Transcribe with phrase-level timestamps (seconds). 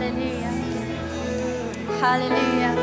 [0.00, 0.52] Hallelujah.
[2.00, 2.74] Hallelujah.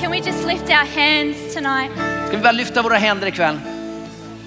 [0.00, 1.90] Can we just lift our hands tonight?
[2.28, 3.58] Ska vi bara lyfta våra händer ikväll?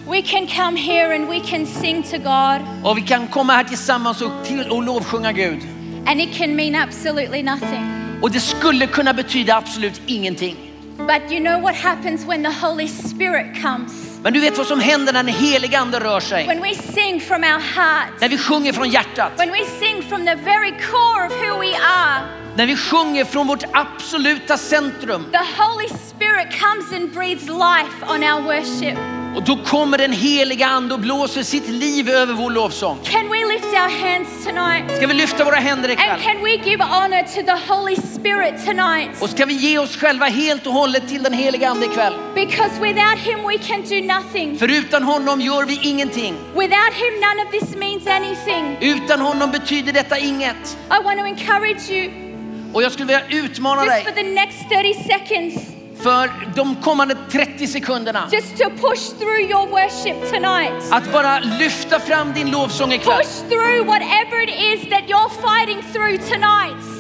[0.09, 3.63] We can come here and we can sing to God, Och vi kan komma här
[3.63, 5.59] tillsammans och, till, och lovsjunga Gud.
[6.07, 7.91] and it can mean absolutely nothing.
[8.21, 10.55] Och det skulle kunna betyda absolut ingenting.
[10.97, 14.19] But you know what happens when the Holy Spirit comes?
[14.23, 16.47] Men du vet vad som händer när den helige ande rör sig?
[16.47, 19.31] When we sing from our heart, När vi sjunger från hjärtat.
[19.37, 22.21] when we sing from the very core of who we are,
[22.55, 25.31] När vi sjunger från vårt absoluta centrum.
[25.31, 28.97] the Holy Spirit comes and breathes life on our worship.
[29.35, 32.99] Och då kommer den heliga ande och blåser sitt liv över vår lovsång.
[33.03, 34.97] Can we lift our hands tonight?
[34.97, 36.19] Ska vi lyfta våra händer And ikväll?
[36.23, 39.21] can we give honor to the Holy Spirit tonight?
[39.21, 42.13] Och ska vi ge oss själva helt och hållet till den heliga ande ikväll?
[42.35, 44.57] Because without Him, we can do nothing.
[44.57, 46.33] För utan honom gör vi ingenting.
[46.53, 48.77] Without Him, none of this means anything.
[48.81, 50.77] Utan honom betyder detta inget.
[50.91, 52.25] I want to encourage you
[52.73, 55.74] Och jag skulle vilja utmana just dig for the next 30 seconds,
[56.05, 60.91] för de kommande 30 sekunderna just to push through your worship tonight.
[60.91, 63.17] att bara lyfta fram din lovsång ikväll.
[63.17, 66.94] Push through whatever it is that you're fighting through tonight.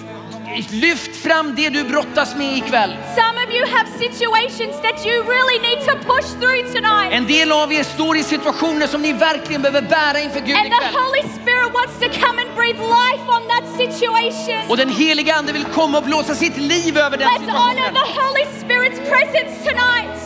[0.71, 2.97] Lyft fram det du brottas med ikväll.
[3.15, 7.11] Some of you have situations that you really need to push through tonight.
[7.11, 10.63] En del av er står i situationer som ni verkligen behöver bära inför Gud And
[10.63, 10.93] the ikväll.
[11.03, 14.61] Holy Spirit wants to come and breathe life on that situation.
[14.69, 17.93] Och den heliga ande vill komma och blåsa sitt liv över den Let's honor situationen.
[17.93, 20.17] the Holy Spirit's presence tonight.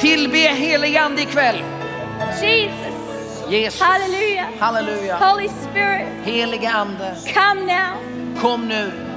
[0.00, 1.62] Tillbe heliga ande ikväll.
[2.42, 2.94] Jesus.
[3.50, 3.80] Jesus.
[3.80, 4.46] Hallelujah.
[4.60, 5.16] Halleluja.
[5.16, 7.94] Holy Spirit, Heliga ande, come now.
[8.42, 9.07] kom nu.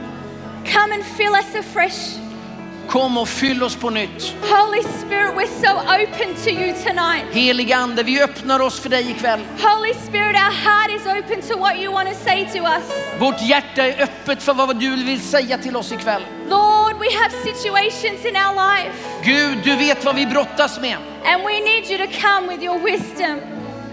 [0.65, 2.17] Come and fill us afresh.
[2.89, 4.33] Kom och fyll oss på nytt.
[4.41, 7.25] Holy Spirit, we're so open to you tonight.
[7.31, 9.39] Heliga ande, vi öppnar oss för dig ikväll.
[9.61, 12.83] Holy Spirit, our heart is open to what you want to say to us.
[13.19, 16.21] Vårt hjärta är öppet för vad du vill säga till oss ikväll.
[16.49, 20.97] Lord, we have situations in our life, Gud, du vet vad vi brottas med.
[21.25, 23.39] and we need you to come with your wisdom.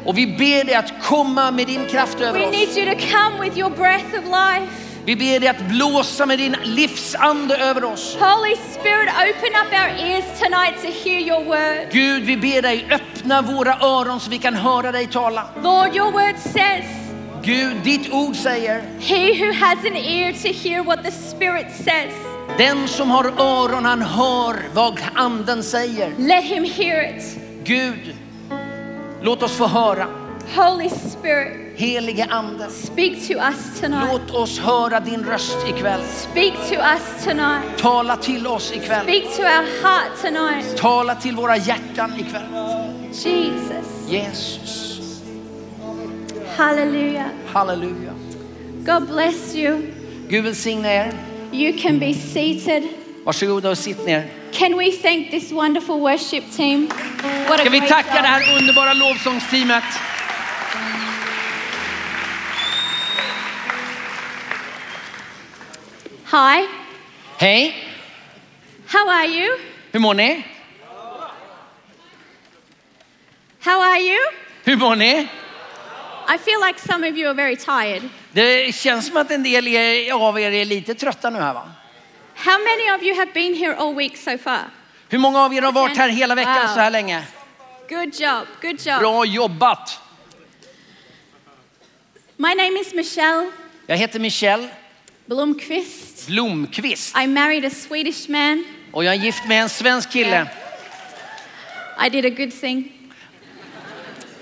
[0.04, 2.52] Och vi ber dig att komma med din kraft över We oss.
[2.52, 4.72] need you to come with your breath of life.
[5.08, 8.16] Vi ber dig att blåsa med din livsande över oss.
[8.20, 11.92] Holy Spirit, open up our ears tonight to hear your word.
[11.92, 15.44] Gud, vi ber dig öppna våra öron så vi kan höra dig tala.
[15.62, 16.84] Lord, your word says,
[17.42, 22.12] Gud, ditt ord säger, He who has an ear to hear what the Spirit says,
[22.58, 26.12] den som har öron han hör vad anden säger.
[26.18, 27.38] let him hear it.
[27.64, 28.14] Gud,
[29.22, 30.06] låt oss få höra.
[30.56, 34.08] Holy Spirit, Helige ande, speak to us tonight.
[34.12, 36.00] låt oss höra din röst ikväll.
[36.30, 37.78] Speak to us tonight.
[37.78, 39.02] Tala till oss ikväll.
[39.02, 40.76] Speak to our heart tonight.
[40.76, 42.42] Tala till våra hjärtan ikväll.
[43.12, 44.08] Jesus.
[44.08, 45.22] Jesus,
[46.56, 47.26] Hallelujah.
[47.52, 48.12] halleluja.
[48.86, 49.82] God bless you.
[50.28, 51.12] Gud välsigne er.
[51.52, 52.82] You can be seated.
[53.24, 54.26] Varsågoda och sitt ner.
[54.52, 56.88] Can we thank this wonderful worship team?
[57.48, 58.22] What a Ska vi tacka job.
[58.22, 59.84] det här underbara lovsångsteamet.
[66.30, 66.66] Hi,
[67.38, 67.74] Hej,
[68.86, 69.58] how are you?
[69.92, 70.44] hur mår ni?
[73.60, 74.18] How are you?
[74.64, 75.28] Hur mår ni?
[76.28, 78.08] I feel like some of you are very tired.
[78.32, 79.66] Det känns som att en del
[80.12, 81.68] av er är lite trötta nu här va?
[82.34, 84.70] How many of you have been here all week so far?
[85.08, 86.74] Hur många av er har varit här hela veckan Wow.
[86.74, 87.22] så här länge?
[87.88, 89.00] Good job, good job.
[89.00, 89.98] Bra jobbat!
[92.36, 93.50] My name is Michelle
[93.86, 94.68] Jag heter Michelle
[95.26, 96.07] Blomqvist.
[96.28, 98.64] Blomqvist I married a Swedish man.
[98.92, 100.46] och jag är gift med en svensk kille.
[102.06, 102.92] I did a good thing.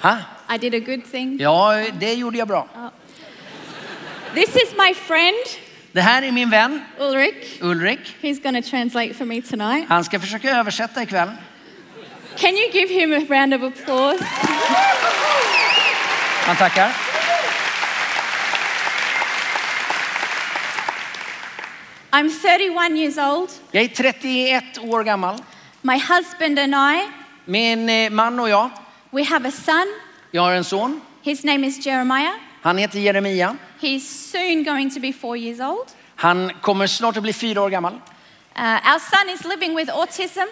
[0.00, 0.18] Ha?
[0.54, 1.38] I did a good thing.
[1.40, 2.68] Ja, det gjorde jag bra.
[4.34, 5.36] This is my friend,
[5.92, 7.60] Det här är min vän Ulrich.
[7.60, 8.16] Ulrik.
[8.20, 9.88] He's to translate for me tonight.
[9.88, 11.30] Han ska försöka översätta ikväll.
[12.36, 14.24] Can you give him a round of applause?
[16.46, 17.15] Han tackar.
[22.12, 23.50] I'm 31 years old.
[23.70, 25.38] Jag är 31 år gammal.
[25.82, 27.08] My husband and I,
[27.44, 28.70] Min eh, man och jag,
[29.10, 29.86] we have a son.
[30.30, 31.00] jag har en son.
[31.22, 32.34] His name is Jeremiah.
[32.62, 33.56] Han heter Jeremia.
[33.80, 35.86] He's soon going to be four years old.
[36.16, 37.92] Han kommer snart att bli fyra år gammal.
[37.92, 40.46] Uh, our son is living with autism.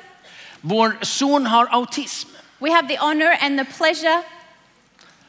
[0.61, 2.29] Vår son har autism
[2.59, 4.23] We have the honor and the pleasure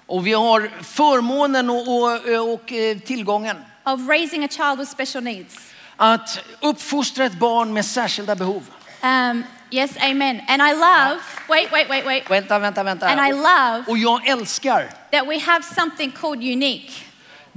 [0.05, 5.23] och vi har förmånen och, och, och eh, tillgången of raising a child with special
[5.23, 5.55] needs.
[5.97, 8.63] Att uppfostra ett barn med särskilda behov.
[9.03, 10.41] Um, yes, amen.
[10.47, 12.29] And I love, wait, wait, wait, wait.
[12.29, 13.07] Vänta, vänta, vänta.
[13.07, 16.91] And I love Och jag älskar that we have something called unique.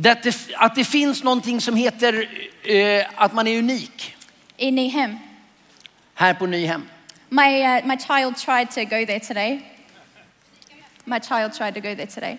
[0.03, 2.29] That det, att det finns någonting som heter
[2.63, 4.17] eh, att man är unik
[4.57, 5.19] in Nehem.
[6.15, 6.89] här på Nyhem.
[7.29, 9.61] My, uh, my child tried to go there today.
[11.05, 12.39] My child tried to go there today.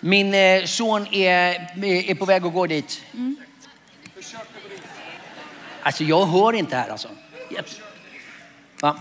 [0.00, 1.54] Min eh, son är,
[2.10, 3.02] är på väg att gå dit.
[5.82, 7.08] Alltså jag hör inte här alltså.
[8.80, 8.96] Va?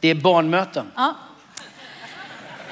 [0.00, 0.90] Det är barnmöten.
[0.96, 1.12] Oh.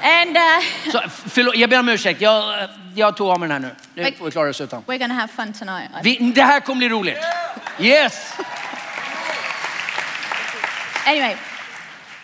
[0.03, 3.75] And uh, Så, förlåt, jag ber om ursäkt, jag, jag tog av mig den här
[3.95, 4.03] nu.
[4.03, 4.83] Nu får vi klara oss utan.
[4.87, 5.89] we're to have fun tonight.
[6.03, 7.17] Vi, det här kommer bli roligt.
[7.79, 8.33] Yes!
[11.05, 11.35] Anyway,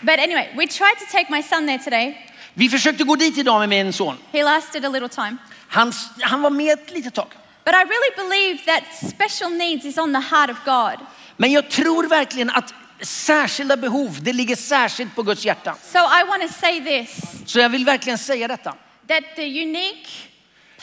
[0.02, 2.28] but anyway, we tried to take my son there today.
[2.54, 4.18] Vi försökte gå dit idag med min son.
[4.32, 5.38] He lasted a little time.
[5.68, 7.28] Han, han var med ett litet tag.
[7.68, 11.06] But I really believe that special needs is on the heart of God.
[11.38, 15.76] Men jag tror verkligen att särskilda behov, det ligger särskilt på Guds hjärta.
[15.84, 18.74] So I want to say this Så jag vill verkligen säga detta.
[19.08, 20.10] that the unique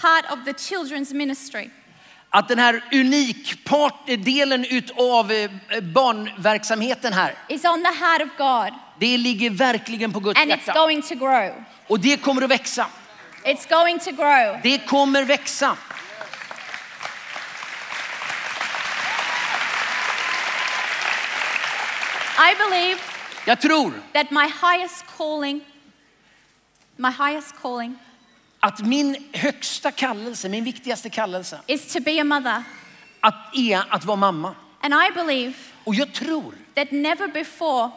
[0.00, 1.70] part of the children's ministry
[2.30, 5.50] Att den här unikdelen utav eh,
[5.80, 10.56] barnverksamheten här, is on the heart of God det ligger verkligen på Guds and it's
[10.66, 10.72] hjärta.
[10.72, 11.64] going to grow.
[11.86, 12.86] Och det kommer att växa.
[13.44, 14.60] It's going to grow.
[14.62, 15.76] Det kommer växa.
[22.38, 22.98] I believe
[23.46, 25.60] Jag tror that my highest calling,
[26.96, 27.98] my highest calling
[28.60, 32.62] att min högsta kallelse, min viktigaste kallelse, is to be a mother.
[33.20, 34.54] att är att vara mamma.
[34.80, 35.54] And I believe
[35.84, 37.90] Och jag tror that never before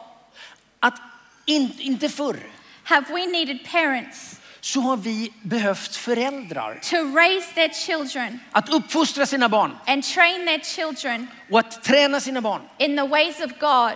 [0.79, 0.99] att
[1.45, 2.39] in, inte förr
[2.83, 6.79] have we needed parents så har vi behövt föräldrar.
[6.83, 12.19] to raise their children Att uppfostra sina barn and train their children och att träna
[12.19, 13.93] sina barn in the ways of God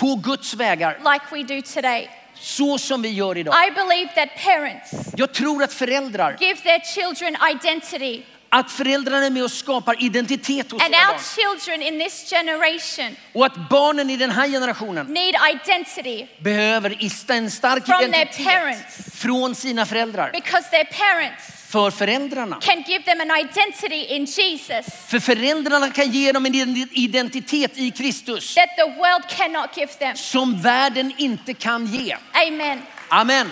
[0.00, 2.08] på Guds vägar like we do today.
[2.34, 3.54] så som vi gör idag.
[3.68, 8.22] I believe that parents Jag tror att föräldrar, give their children identity.
[8.48, 11.20] att föräldrarna är med och skapar identitet hos And sina our barn.
[11.58, 16.96] children in this generation Och att barnen i den här generationen need identity behöver
[17.34, 19.20] en stark identitet parents.
[19.20, 20.30] från sina föräldrar.
[20.32, 22.58] because their parents För föräldrarna.
[22.60, 26.54] can give them an identity in Jesus För föräldrarna kan ge dem en
[26.92, 30.16] identitet i Kristus that the world cannot give them.
[30.16, 32.16] som världen inte kan ge.
[32.32, 32.82] Amen.
[33.08, 33.50] Amen.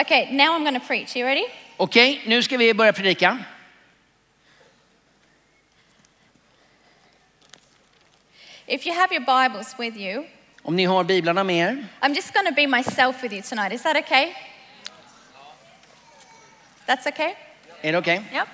[0.00, 1.16] Okay, now I'm going to preach.
[1.16, 1.44] You ready?
[1.76, 3.38] Okej, nu ska vi börja predika.
[8.66, 10.24] If you have your Bibles with you,
[10.64, 11.76] Om ni har biblarna med er.
[12.02, 13.72] I'm just going to be myself with you tonight.
[13.72, 14.32] Is that okay?
[16.86, 17.34] That's okay?
[17.82, 18.22] Är det okej?
[18.32, 18.48] Yep.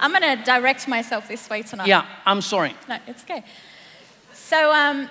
[0.00, 1.88] I'm going to direct myself this way tonight.
[1.88, 2.74] Ja, I'm sorry.
[2.88, 3.42] No, it's okay.
[4.32, 5.08] So um,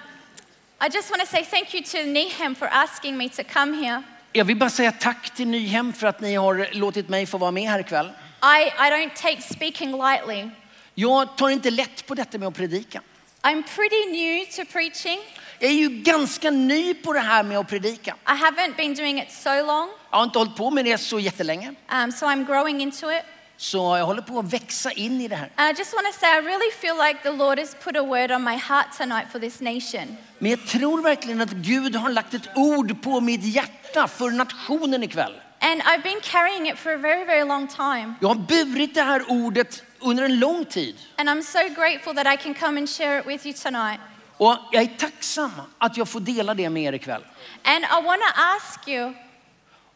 [0.82, 4.04] I just want to say thank you to Nehem for asking me to come here.
[4.34, 7.52] Jag vill bara säga tack till Nyhem för att ni har låtit mig få vara
[7.52, 8.12] med här ikväll.
[8.42, 10.50] I, I don't take speaking lightly.
[10.96, 13.02] Jag tar inte lätt på detta med att predika.
[13.46, 15.20] I'm pretty new to preaching.
[15.60, 18.16] Jag är ju ganska ny på det här med att predika.
[18.28, 21.20] I haven't been doing it so long, Jag har inte hållit på med det så
[21.20, 21.74] jättelänge.
[21.92, 23.24] um, so I'm growing into it.
[23.58, 25.52] Så jag håller på att växa in i det här.
[25.56, 28.04] And I just want to say, I really feel like the Lord has put a
[28.04, 30.18] word on my heart tonight for this nation.
[30.40, 35.04] Men jag tror verkligen att Gud har lagt ett ord på mitt hjärta för nationen
[35.04, 35.34] ikväll.
[35.60, 38.14] And I've been carrying it for a very, very long time.
[38.22, 40.96] Jag har burit det här ordet under en lång tid.
[41.18, 44.00] And I'm so grateful that I can come and share it with you tonight.
[44.38, 47.22] Och jag är tacksam att jag får dela det med er ikväll.
[47.64, 49.14] And I want to ask you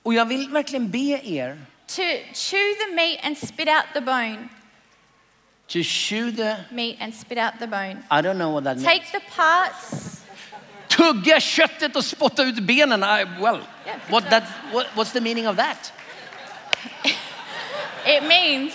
[0.04, 2.01] Och jag vill verkligen be er to
[2.34, 4.50] chew the meat and spit out the bone.
[5.68, 7.98] to chew the, Meat and spit out the bone.
[8.12, 8.88] I don't know what that means.
[8.88, 10.16] Take the parts.
[10.88, 13.04] Tugga köttet och spotta ut benen.
[13.04, 14.00] I, well, Yeah.
[14.10, 15.94] what that, what, what's the meaning of that?
[18.06, 18.74] It means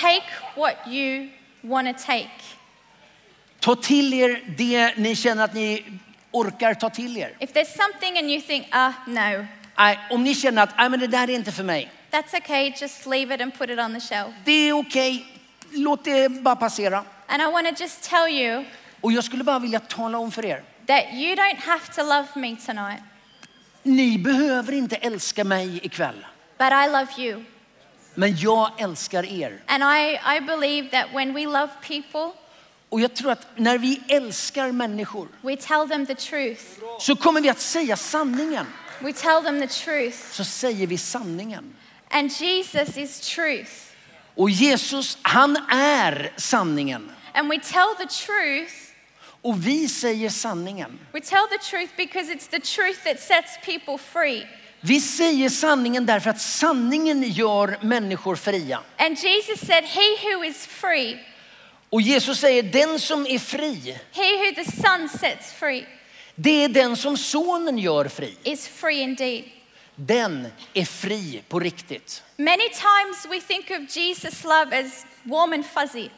[0.00, 0.24] take
[0.56, 1.28] what you
[1.62, 2.30] want to take.
[3.60, 5.84] Ta till er det ni känner att ni
[6.32, 7.30] orkar ta till er.
[7.40, 9.46] If there's something and you think, ah, no,
[9.78, 11.90] Nej, om ni känner att Nej, men det där är inte för mig.
[12.10, 14.34] that's okay, just leave it and put it on the shelf.
[14.44, 15.26] Det är okej,
[15.70, 17.04] låt det bara passera.
[17.26, 18.64] And I want to just tell you
[19.00, 20.62] Och jag skulle bara vilja tala om för er.
[20.86, 23.02] that you don't have to love me tonight,
[23.82, 26.26] Ni behöver inte älska mig ikväll.
[26.58, 27.44] but I love you.
[28.14, 29.62] Men jag älskar er.
[29.66, 32.32] And I, I believe that when we love people,
[32.88, 36.62] Och jag tror att när vi älskar människor we tell them the truth.
[37.00, 38.66] så kommer vi att säga sanningen.
[39.00, 40.16] We tell them the truth.
[40.32, 41.74] Så säger vi sanningen.
[42.10, 43.72] And Jesus is truth.
[44.34, 47.10] Och Jesus, han är sanningen.
[47.34, 48.72] And we tell the truth
[49.42, 50.98] Och vi säger sanningen.
[51.12, 54.46] We tell the truth because it's the truth that sets people free.
[54.84, 58.80] Vi säger sanningen därför att sanningen gör människor fria.
[58.96, 61.18] And Jesus said, He who is free,
[61.90, 65.86] Och Jesus säger den som är fri, he who the Son sets free,
[66.34, 68.36] det är den som sonen gör fri.
[68.42, 69.44] is free indeed.
[69.94, 72.22] Den är fri på riktigt.
[72.36, 76.08] Many times we think of Jesus' love as warm and fuzzy.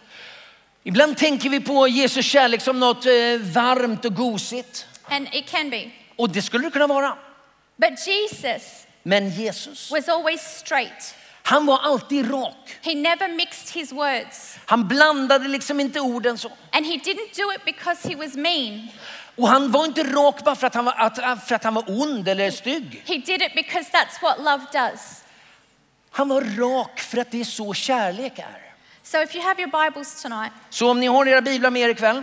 [0.85, 3.13] Ibland tänker vi på Jesu kärlek som något eh,
[3.55, 4.87] varmt och gosigt.
[5.09, 5.91] And it can be.
[6.17, 7.17] Och det skulle det kunna vara.
[7.77, 11.15] But Jesus Men Jesus, was always straight.
[11.43, 12.79] han var alltid rak.
[12.83, 14.59] He never mixed his words.
[14.67, 16.51] Han blandade liksom inte orden så.
[16.71, 18.89] And he didn't do it because he was mean.
[19.37, 21.85] Och han var inte rak bara för att han var, att, för att han var
[21.87, 23.03] ond eller stygg.
[23.07, 25.25] He did it because that's what love does.
[26.11, 28.61] Han var rak för att det är så kärlek är.
[29.03, 31.89] So if you have your Bibles tonight, Så om ni har era biblar med er
[31.89, 32.23] ikväll,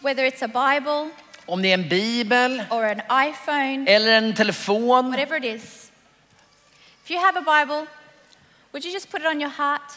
[0.00, 1.10] whether it's a Bible
[1.52, 5.10] om det är en bibel or an iPhone, eller en telefon.
[5.10, 5.90] whatever it is,
[7.04, 7.86] if you have a Bible,
[8.72, 9.92] would you just put it on your heart?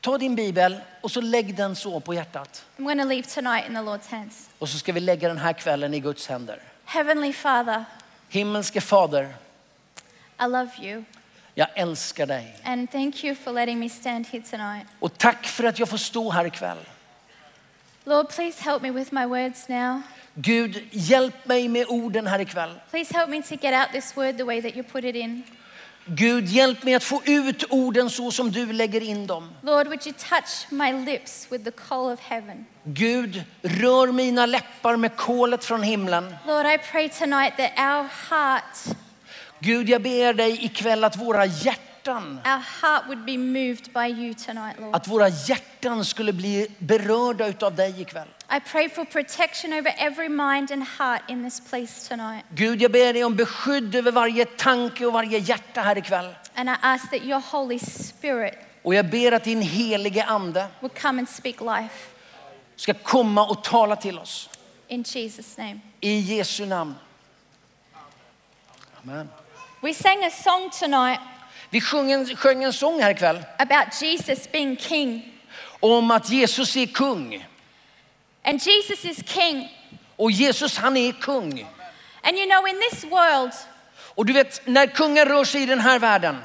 [0.00, 2.64] Ta din bibel och så lägg den så på hjärtat.
[2.78, 4.50] I'm going to leave tonight in the Lord's hands.
[4.58, 6.58] Och så ska vi lägga den här kvällen i Guds händer.
[6.84, 7.84] Heavenly Father,
[8.28, 9.34] Himmelske Fader,
[10.40, 11.04] I love you.
[11.54, 12.56] jag älskar dig.
[12.64, 14.86] And thank you for letting me stand here tonight.
[14.98, 16.78] Och tack för att jag får stå här ikväll.
[18.04, 20.02] Lord, please help me with my words now.
[20.34, 22.70] Gud, hjälp mig med orden här ikväll.
[22.90, 25.42] Please help me to get out this word the way that you put it in.
[26.06, 29.50] Gud, hjälp mig att få ut orden så som du lägger in dem.
[29.62, 32.66] Lord, would you touch my lips with the coal of heaven?
[32.84, 36.34] Gud, rör mina läppar med kolet från himlen.
[36.46, 38.96] Lord, I pray tonight that our heart,
[39.60, 44.34] Gud, jag ber dig ikväll att våra hjärtan, our heart would be moved by you
[44.34, 44.94] tonight, Lord.
[44.94, 48.28] att våra hjärtan skulle bli berörda utav dig ikväll.
[48.50, 52.44] I pray for protection over every mind and heart in this place tonight.
[52.54, 56.34] Gud, jag ber dig om beskydd över varje tanke och varje hjärta här ikväll.
[56.54, 61.00] And I ask that your Holy Spirit Och jag ber att din helige ande would
[61.00, 62.08] come and speak life.
[62.76, 64.50] ska komma och tala till oss.
[64.88, 65.80] In Jesus' name.
[66.00, 66.94] I Jesu namn.
[69.02, 69.28] Amen.
[69.80, 71.20] We sang a song tonight
[71.72, 75.32] Vi sjöng en, sjöng en sång här ikväll about Jesus being king.
[75.80, 77.46] om att Jesus är kung.
[78.44, 79.78] And Jesus is king.
[80.16, 81.66] Och Jesus han är kung.
[82.22, 83.52] And you know, in this world,
[84.14, 86.36] Och du vet, när kungar rör sig i den här världen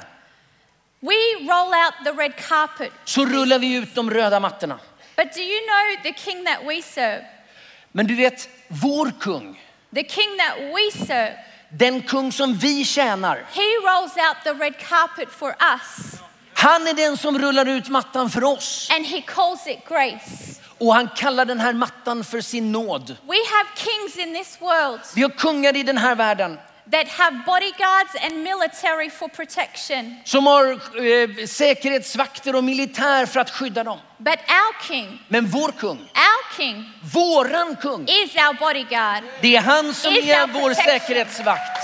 [1.00, 2.92] we roll out the red carpet.
[3.04, 4.80] så rullar vi ut de röda mattorna.
[5.16, 7.24] But do you know the king that we serve?
[7.92, 9.60] Men du vet, vår kung,
[9.94, 11.34] The king that we serve,
[11.70, 16.18] den kung som vi tjänar, he rolls out the red carpet for us
[16.60, 18.88] han är den som rullar ut mattan för oss.
[18.96, 20.60] and he calls it grace.
[20.78, 23.08] Och han kallar den här mattan för sin nåd.
[23.08, 26.58] We have kings in this world Vi har kungar i den här världen
[26.92, 30.16] that have bodyguards and military for protection.
[30.24, 33.98] som har eh, säkerhetsvakter och militär för att skydda dem.
[34.18, 39.60] But our king, Men vår kung, our king, våran kung, is our bodyguard det är
[39.60, 40.84] han som Is är vår protection.
[41.00, 41.78] säkerhetsvakt.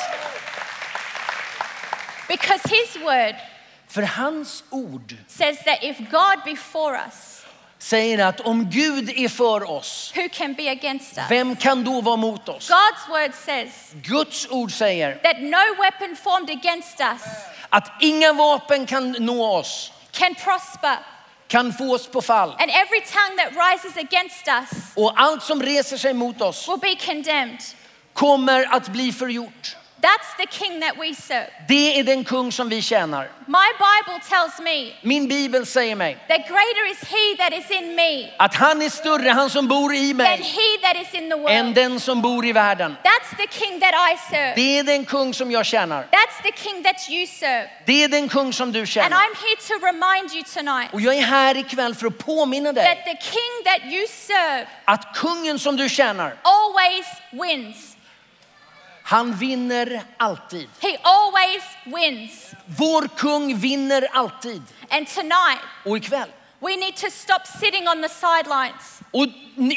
[2.29, 3.37] because his word
[3.89, 7.34] För hans ord says that if God be for us,
[7.85, 11.26] säger att om Gud är för oss, who can be against us?
[11.31, 12.71] vem kan då vara mot oss?
[12.71, 17.23] God's word says Guds ord säger that no weapon formed against us
[17.69, 20.97] att inga vapen kan nå oss, can prosper,
[21.49, 22.50] kan få oss på fall.
[22.59, 26.79] and every tongue that rises against us Och allt som reser sig mot oss will
[26.81, 27.62] be condemned.
[28.12, 29.76] kommer att bli förgjort.
[30.05, 31.51] That's the king that we serve.
[31.69, 33.29] Det är den kung som vi tjänar.
[33.47, 37.95] My Bible tells me Min bibel säger mig that greater is he that is in
[37.95, 41.31] me att han är större, han som bor i than mig, he that is in
[41.31, 41.75] the än world.
[41.75, 42.97] den som bor i världen.
[43.05, 44.53] That's the king that I serve.
[44.55, 46.03] Det är den kung som jag tjänar.
[46.03, 47.71] That's the king that you serve.
[47.87, 49.17] Det är den kung som du And tjänar.
[49.17, 52.85] I'm here to remind you tonight Och jag är här ikväll för att påminna dig
[52.85, 57.94] that the king that you serve att kungen som du tjänar, always wins.
[59.07, 60.69] Han vinner alltid.
[60.81, 62.51] He always wins.
[62.67, 64.63] Vår kung vinner alltid.
[64.91, 66.29] And tonight, Och ikväll.
[66.61, 69.27] we need to stop sitting on the sidelines, Och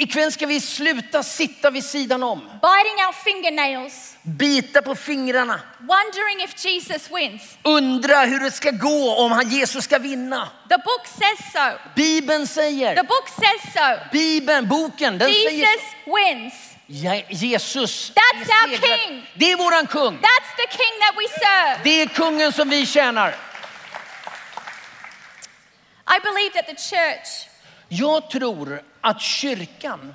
[0.02, 6.44] ikväll ska vi sluta sitta vid sidan om, biting our fingernails, bita på fingrarna, wondering
[6.44, 7.58] if Jesus wins.
[7.64, 10.50] undra hur det ska gå om han Jesus ska vinna.
[10.70, 11.90] The book says so.
[11.96, 14.10] Bibeln The säger, book says so.
[14.12, 16.54] Bibeln, boken, den säger Jesus wins.
[16.88, 18.12] Jesus.
[18.12, 19.28] That's är our king.
[19.34, 20.18] Det är våran kung.
[20.18, 21.84] That's the king that we serve.
[21.84, 23.36] Det är kungen som vi tjänar.
[26.10, 27.48] I believe that the church,
[27.90, 30.14] Jag tror att kyrkan,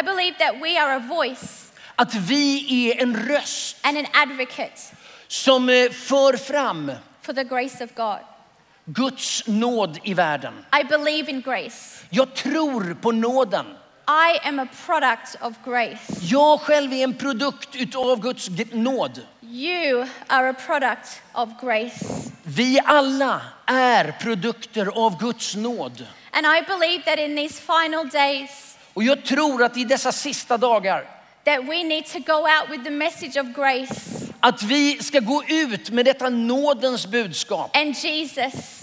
[0.00, 4.80] I believe that we are a voice Att vi är en röst and an advocate
[5.28, 6.92] som eh, för fram
[7.22, 8.18] for the grace of God.
[8.84, 10.64] Guds nåd i världen.
[10.80, 12.04] I believe in grace.
[12.10, 13.66] Jag tror på nåden.
[14.06, 16.18] I am a product of grace.
[16.22, 19.20] Jag själv är en produkt utav Guds nåd.
[19.42, 22.30] You are a product of grace.
[22.42, 26.06] Vi alla är produkter av Guds nåd.
[26.30, 30.56] And I believe that in these final days Och jag tror att i dessa sista
[30.58, 31.04] dagar
[31.44, 35.44] that we need to go out with the message of grace att vi ska gå
[35.48, 37.76] ut med detta nådens budskap.
[37.76, 38.82] and Jesus.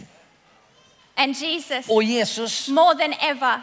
[1.16, 3.62] And Jesus, Och Jesus more than ever,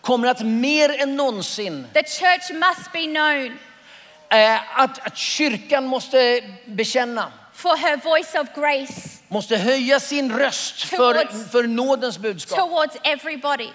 [0.00, 3.58] kommer att mer än någonsin, the church must be known
[4.28, 10.82] eh, att, att kyrkan måste bekänna, for her voice of grace måste höja sin röst
[10.82, 13.68] för, för nådens budskap towards everybody.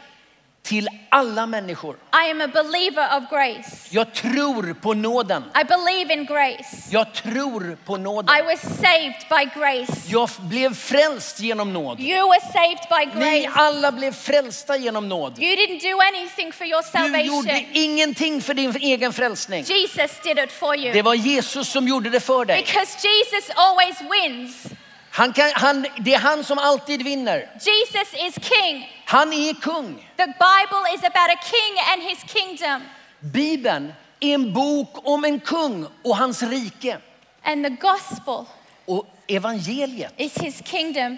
[0.66, 1.96] Till alla människor.
[2.28, 3.72] I am a believer of grace.
[3.90, 5.44] Jag tror på nåden.
[5.62, 6.78] I believe in grace.
[6.90, 8.46] Jag tror på I nåden.
[8.46, 9.94] was saved by grace.
[10.08, 12.00] Jag blev frälst genom nåd.
[12.00, 13.60] You were saved by Ni grace.
[13.60, 15.40] alla blev frälsta genom nåd.
[15.40, 17.66] You didn't do anything for your Du gjorde salvation.
[17.74, 19.64] ingenting för din egen frälsning.
[19.64, 21.02] Jesus did it for Det you.
[21.02, 22.64] var Jesus som gjorde det för dig.
[22.66, 24.64] Because Jesus always wins.
[25.12, 27.50] Han kan, han, det är han som alltid vinner.
[27.54, 28.95] Jesus is king.
[29.06, 29.96] Han är kung.
[30.18, 32.82] The Bible is about a king and his kingdom.
[33.20, 36.98] Bibeln är en bok om en kung och hans rike.
[37.44, 38.46] And the gospel
[38.86, 41.18] Och evangeliet is his kingdom.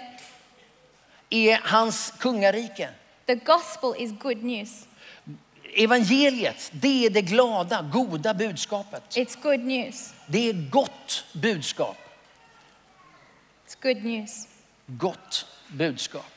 [1.30, 2.90] är hans kungarike.
[3.26, 4.88] The gospel is good news.
[5.76, 9.04] Evangeliet, det är det glada, goda budskapet.
[9.16, 10.14] It's good news.
[10.28, 11.98] Det är gott budskap.
[13.68, 14.48] It's good news.
[14.86, 16.37] Gott budskap.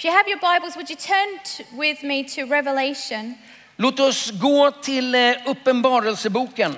[0.00, 1.28] If you have your Bibles, would you turn
[1.76, 3.34] with me to Revelation
[3.76, 6.76] Låt oss gå till eh, Uppenbarelseboken,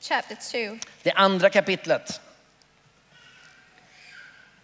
[0.00, 0.78] chapter 2?
[1.02, 2.20] det andra kapitlet.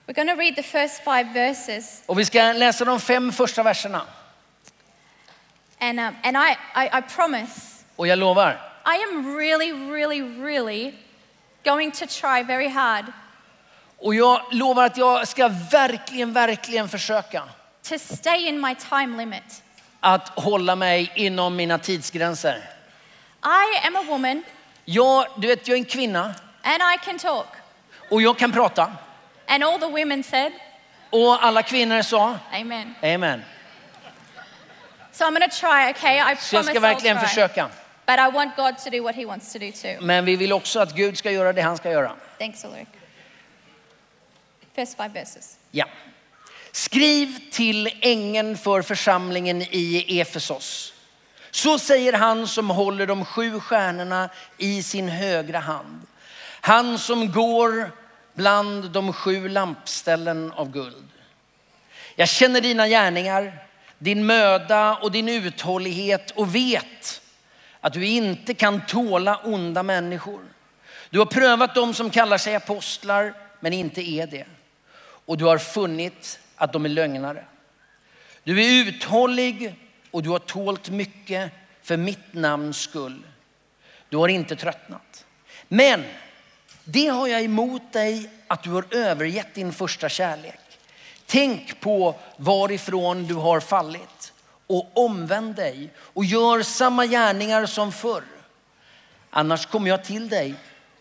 [0.07, 2.03] We're going to read the first five verses.
[2.07, 4.07] Och vi ska läsa de fem första verserna.
[5.81, 10.95] And, um, and I, I, I promise, Och jag lovar, I am really, really, really
[11.65, 13.05] going to try very hard
[14.03, 17.43] och jag lovar att jag ska verkligen, verkligen försöka
[17.89, 19.63] to stay in my time limit.
[20.01, 22.63] att hålla mig inom mina tidsgränser.
[23.45, 24.43] I am a woman
[24.85, 27.47] Jag, du vet, jag är en kvinna and I can talk.
[28.11, 28.93] och jag kan prata.
[29.49, 30.53] And all the women said,
[31.11, 32.95] Och alla kvinnor sa, Amen.
[33.03, 33.43] amen.
[35.13, 36.33] So I'm going to try, okay?
[36.33, 37.29] I Så jag ska I'll verkligen try.
[37.29, 37.69] försöka.
[38.07, 39.97] But I want God to do what he wants to do too.
[40.01, 42.13] Men vi vill också att Gud ska göra det han ska göra.
[42.39, 42.89] Thanks, Ulrich.
[44.75, 45.59] First five verses.
[45.71, 45.87] Ja.
[46.73, 50.95] Skriv till ängeln för församlingen i Efesos.
[51.51, 56.07] Så säger han som håller de sju stjärnorna i sin högra hand.
[56.61, 57.91] Han som går
[58.35, 61.09] bland de sju lampställen av guld.
[62.17, 63.59] Jag känner dina gärningar,
[63.99, 67.21] din möda och din uthållighet och vet
[67.81, 70.41] att du inte kan tåla onda människor.
[71.11, 74.47] Du har prövat dem som kallar sig apostlar men inte är det.
[75.27, 77.45] Och du har funnit att de är lögnare.
[78.45, 79.75] Du är uthållig
[80.11, 83.27] och du har tålt mycket för mitt namns skull.
[84.09, 85.27] Du har inte tröttnat.
[85.69, 86.05] Men
[86.85, 90.61] det har jag emot dig att du har övergett din första kärlek.
[91.27, 94.33] Tänk på varifrån du har fallit
[94.67, 98.25] och omvänd dig och gör samma gärningar som förr.
[99.31, 100.55] Annars kommer jag till dig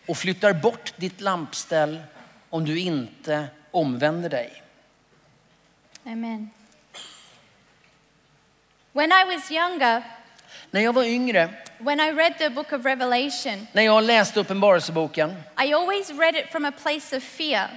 [0.06, 2.02] och flyttar bort ditt lampställ
[2.50, 4.62] om du inte omvänder dig.
[6.06, 6.50] Amen.
[8.92, 10.02] When I was younger,
[10.70, 15.30] När jag var yngre, when I read the book of Revelation, när jag läste Uppenbarelseboken,
[15.64, 17.68] I always read it from a place of fear.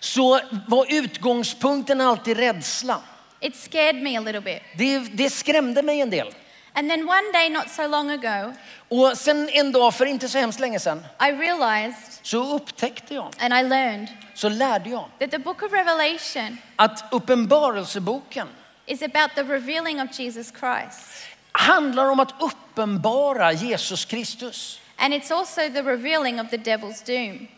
[0.00, 3.00] så var utgångspunkten alltid rädsla.
[3.40, 4.62] It scared me a little bit.
[4.76, 6.34] Det, det skrämde mig en del.
[6.76, 8.52] And then one day, not so long ago,
[8.88, 13.32] Och sen en dag för inte så hemskt länge sedan I realized så upptäckte jag,
[13.40, 18.48] and I learned så lärde jag that the book of Revelation att Uppenbarelseboken
[18.86, 21.26] is about the revealing of Jesus Christ.
[21.52, 24.80] handlar om att uppenbara Jesus Kristus.
[24.96, 27.48] And it's also the revealing of the devil's doom.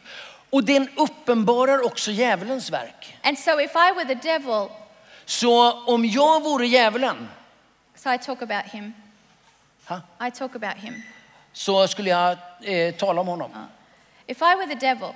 [0.50, 3.16] Och den uppenbarar också djävulens verk.
[3.22, 4.68] And so if I were the devil,
[5.24, 7.28] Så om jag vore djävulen
[7.94, 8.92] so I talk about him,
[9.86, 11.02] ha, I talk about him.
[11.52, 13.50] så skulle jag eh, tala om honom.
[14.26, 15.08] If I were the devil,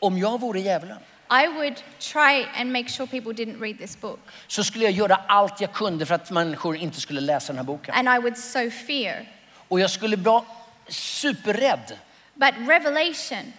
[0.00, 0.98] Om jag vore djävulen
[1.30, 4.20] I would try and make sure people didn't read this book.
[4.46, 7.64] så skulle jag göra allt jag kunde för att människor inte skulle läsa den här
[7.64, 7.94] boken.
[7.94, 9.26] And I would sow fear.
[9.68, 10.44] Och jag skulle vara
[10.88, 11.98] superrädd
[12.34, 13.52] But Revelation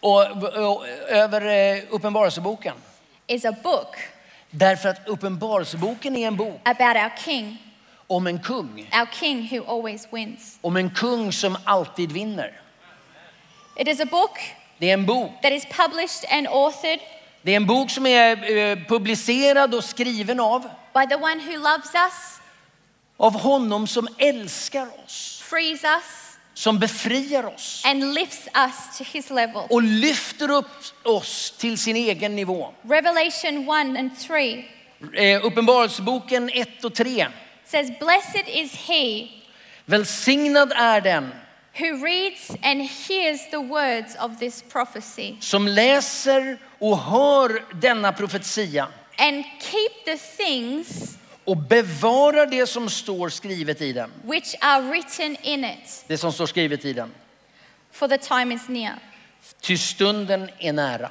[0.00, 2.74] och, och, över eh, Uppenbarelseboken.
[3.26, 3.96] is a book
[4.50, 7.65] Därför att Uppenbarelseboken är en bok about our king,
[8.06, 8.86] om en kung.
[8.92, 10.58] our king who always wins.
[10.60, 12.60] Om en kung som alltid vinner.
[13.76, 14.38] It is a book
[14.78, 15.30] Det är en bok.
[15.42, 17.00] that is published and authored
[17.42, 20.62] Det är en bok som är eh, publicerad och skriven av,
[20.94, 22.40] by the one who loves us,
[23.16, 29.30] av honom som älskar oss, frees us, som befriar oss and lifts us to his
[29.30, 29.62] level.
[29.70, 30.70] och lyfter upp
[31.04, 32.72] oss till sin egen nivå.
[32.82, 34.64] Revelation 1 and 3
[35.14, 37.26] Eh, Uppenbarelseboken 1 och 3.
[37.66, 39.28] Says, Blessed is he
[39.84, 41.30] Välsignad är den
[41.78, 48.88] who reads and hears the words of this prophecy som läser och hör denna profetia
[49.18, 54.12] and keep the things och bevarar det som står skrivet i den.
[54.24, 57.14] which are written in it, Det som står skrivet i den.
[57.92, 58.94] for the time is near.
[59.60, 61.10] Ty stunden är nära.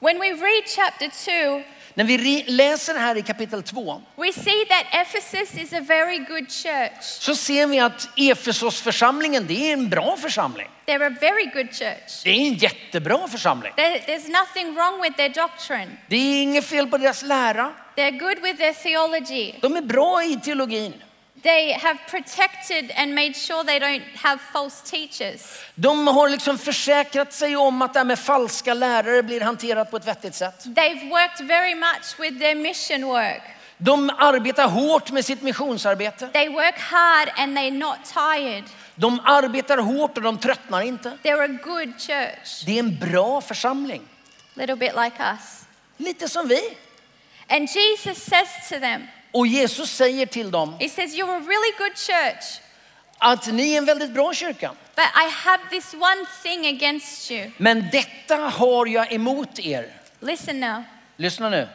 [0.00, 1.62] When we read chapter 2,
[1.98, 6.50] När vi läser här i kapitel 2 we see that Ephesus is a very good
[6.50, 7.02] church.
[7.02, 10.66] så ser vi att Efesosförsamlingen, det är en bra församling.
[10.86, 12.22] They're a very good church.
[12.24, 13.72] Det är en jättebra församling.
[13.76, 15.90] There- There's nothing wrong with their doctrine.
[16.08, 17.72] Det är inget fel på deras lära.
[17.96, 19.54] They're good with their theology.
[19.60, 20.92] De är bra i teologin.
[21.42, 25.40] They have protected and made sure they don't have false teachers.
[25.74, 29.96] De har liksom försäkrat sig om att det här med falska lärare blir hanterat på
[29.96, 30.64] ett vettigt sätt.
[30.66, 33.42] They've worked very much with their mission work.
[33.80, 36.28] De arbetar hårt med sitt missionsarbete.
[36.32, 38.64] They work hard and they're not tired.
[38.94, 41.18] De arbetar hårt och de tröttnar inte.
[41.22, 44.02] They're a good church, Det är en bra församling.
[44.54, 45.64] little bit like us.
[45.96, 46.60] Lite som vi.
[47.48, 51.78] And Jesus says to them, Och Jesus säger till dem He says, You're a really
[51.78, 52.60] good church,
[53.18, 54.72] att ni är en väldigt bra kyrka.
[54.96, 57.50] but I have this one thing against you.
[57.56, 59.92] Men detta har jag emot er.
[60.20, 60.82] Listen now.
[61.16, 61.68] Lyssna nu.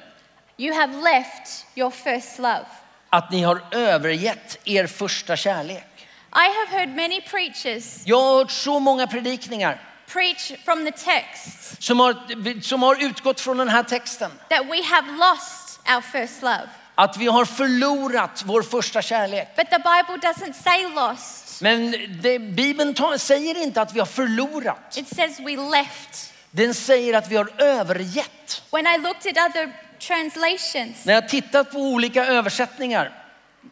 [0.57, 2.65] You have left your first love.
[3.09, 6.07] Att ni har övergett er första kärlek.
[6.35, 11.83] I have heard many preachers Jag har hört så många predikningar preach from the text
[11.83, 14.31] som har, som har utgått från den här texten.
[14.49, 16.69] that we have lost our first love.
[16.95, 19.55] Att vi har förlorat vår första kärlek.
[19.55, 24.05] But the Bible doesn't say lost, Men det, Bibeln ta, säger inte att vi har
[24.05, 24.97] förlorat.
[24.97, 26.33] it says we left.
[26.51, 28.63] Den säger att vi har övergett.
[28.71, 33.11] When I looked at other translations, När jag tittat på olika översättningar.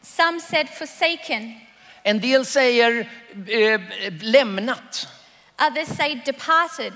[0.01, 1.59] some said forsaken,
[2.03, 3.09] En del säger
[3.49, 3.81] eh,
[4.21, 5.07] lämnat.
[5.69, 6.93] others say departed,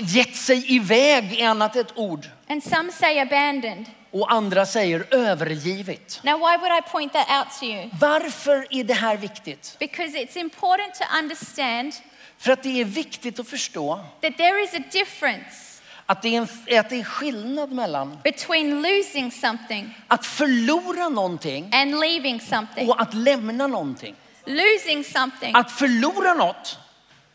[0.00, 2.26] Gett sig iväg är annat ett ord.
[2.48, 3.86] and some say abandoned.
[4.20, 6.20] Och andra säger övergivit.
[6.22, 7.90] Now, why would I point that out to you?
[8.00, 9.76] Varför är det här viktigt?
[9.78, 11.92] Because it's important to understand
[12.38, 16.38] För att det är viktigt att förstå that there is a difference att det är
[16.38, 22.88] en, att det är skillnad mellan between losing something att förlora någonting and leaving something.
[22.90, 24.14] och att lämna någonting.
[24.44, 26.78] Losing something Att förlora något,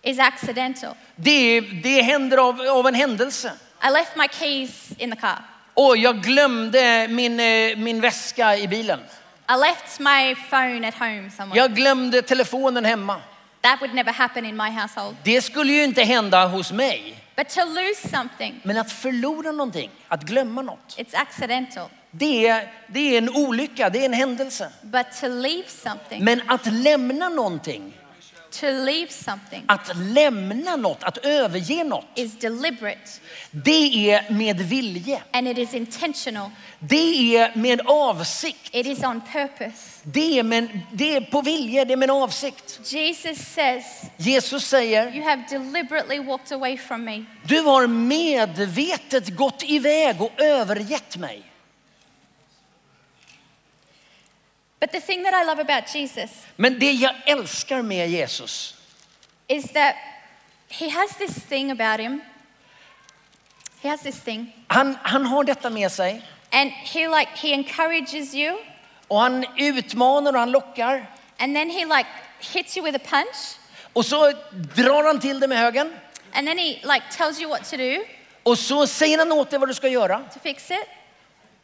[0.01, 0.95] is accidental.
[1.15, 3.51] det, det händer av, av en händelse.
[3.89, 5.52] I left my keys in the car.
[5.73, 8.99] Och jag glömde min, eh, min väska i bilen.
[9.49, 11.61] I left my phone at home somewhere.
[11.61, 13.21] Jag glömde telefonen hemma.
[13.61, 15.15] That would never happen in my household.
[15.23, 17.19] Det skulle ju inte hända hos mig.
[17.35, 21.89] But to lose something, Men att förlora någonting, att glömma något, it's accidental.
[22.11, 24.71] det är, det är en olycka, det är en händelse.
[24.81, 27.93] But to leave something, Men att lämna någonting,
[28.59, 33.09] to leave something att lämna något, att överge något, is deliberate
[33.51, 35.21] det är med vilje.
[35.31, 36.49] and it is intentional.
[36.79, 38.69] Det är med avsikt.
[38.75, 39.99] It is on purpose.
[40.03, 42.79] Det är, med, det är på vilje, det är med avsikt.
[42.91, 43.85] Jesus says,
[44.17, 47.25] Jesus säger, You have deliberately walked away from me.
[47.45, 51.43] du har medvetet gått iväg och övergett mig.
[54.83, 58.75] But the thing that I love about Jesus Men det jag älskar med Jesus,
[59.47, 59.95] is that
[60.69, 62.21] he has this thing about him.
[63.81, 64.51] He has this thing.
[64.67, 68.57] han, han har detta med sig And he like he encourages you
[69.07, 71.05] och han utmanar och han lockar.
[71.39, 72.07] and then he like
[72.53, 73.57] hits you with a punch
[73.93, 74.31] Och så
[74.75, 75.93] drar han till det med högen
[76.33, 78.03] and then he like tells you what to do
[78.43, 80.19] och så säger han åt dig vad du ska göra.
[80.33, 80.87] to fix it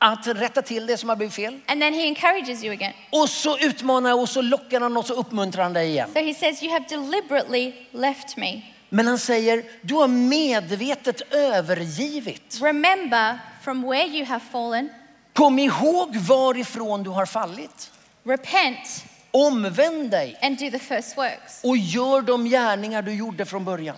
[0.01, 1.59] Att rätta till det som har blivit fel.
[1.67, 2.93] and then he encourages you again.
[3.09, 6.09] Och så utmanar och så lockar han och så uppmuntrar han dig igen.
[6.13, 8.61] So he says you have deliberately left me.
[8.89, 12.59] Men han säger, du har medvetet övergivit.
[12.61, 14.89] Remember from where you have fallen,
[15.33, 17.91] Kom ihåg varifrån du har fallit.
[18.23, 21.63] repent, Omvänd dig and do the first works.
[21.63, 23.95] och gör de gärningar du gjorde från början.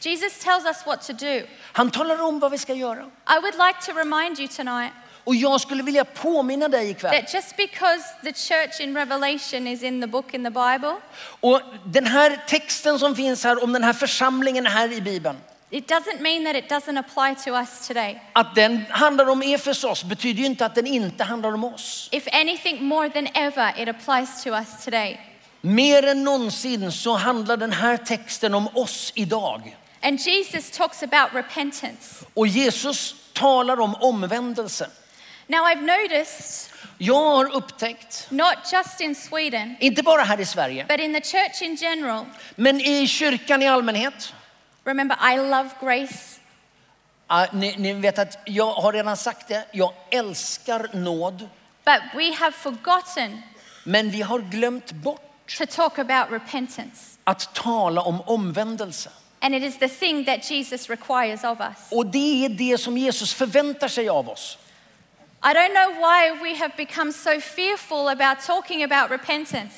[0.00, 1.40] Jesus tells us what to do.
[1.72, 3.00] Han talar om vad vi ska göra.
[3.28, 4.92] I would like to remind you tonight
[5.24, 7.22] Och jag skulle vilja påminna dig ikväll.
[7.22, 10.96] that just because the church in Revelation is in the book in the Bible,
[11.40, 15.36] Och den här texten som finns här om den här församlingen här i Bibeln.
[15.70, 18.22] it doesn't mean that it doesn't apply to us today.
[18.32, 22.08] Att den handlar om Efesos betyder ju inte att den inte handlar om oss.
[22.12, 25.20] If anything more than ever, it applies to us today.
[25.60, 29.76] Mer än någonsin så handlar den här texten om oss idag.
[30.02, 32.24] And Jesus talks about repentance.
[32.34, 34.90] Och Jesus talar om omvändelse.
[35.50, 40.86] Now, I've noticed, Jag har upptäckt, not just in Sweden, inte bara här i Sverige,
[40.88, 42.24] but in the church in general,
[42.56, 44.32] men i kyrkan i allmänhet.
[44.84, 46.40] remember, I love grace.
[47.26, 51.48] Ah, ni, ni vet att jag har redan sagt det, jag älskar nåd.
[51.84, 53.42] But we have forgotten
[53.84, 57.18] Men vi har glömt bort to talk about repentance.
[57.24, 59.10] att tala om omvändelse.
[59.40, 61.76] And it is the thing that Jesus requires of us.
[61.90, 64.58] Och det är det som Jesus förväntar sig av oss.
[65.42, 69.74] I don't know why we have become so fearful about talking about repentance.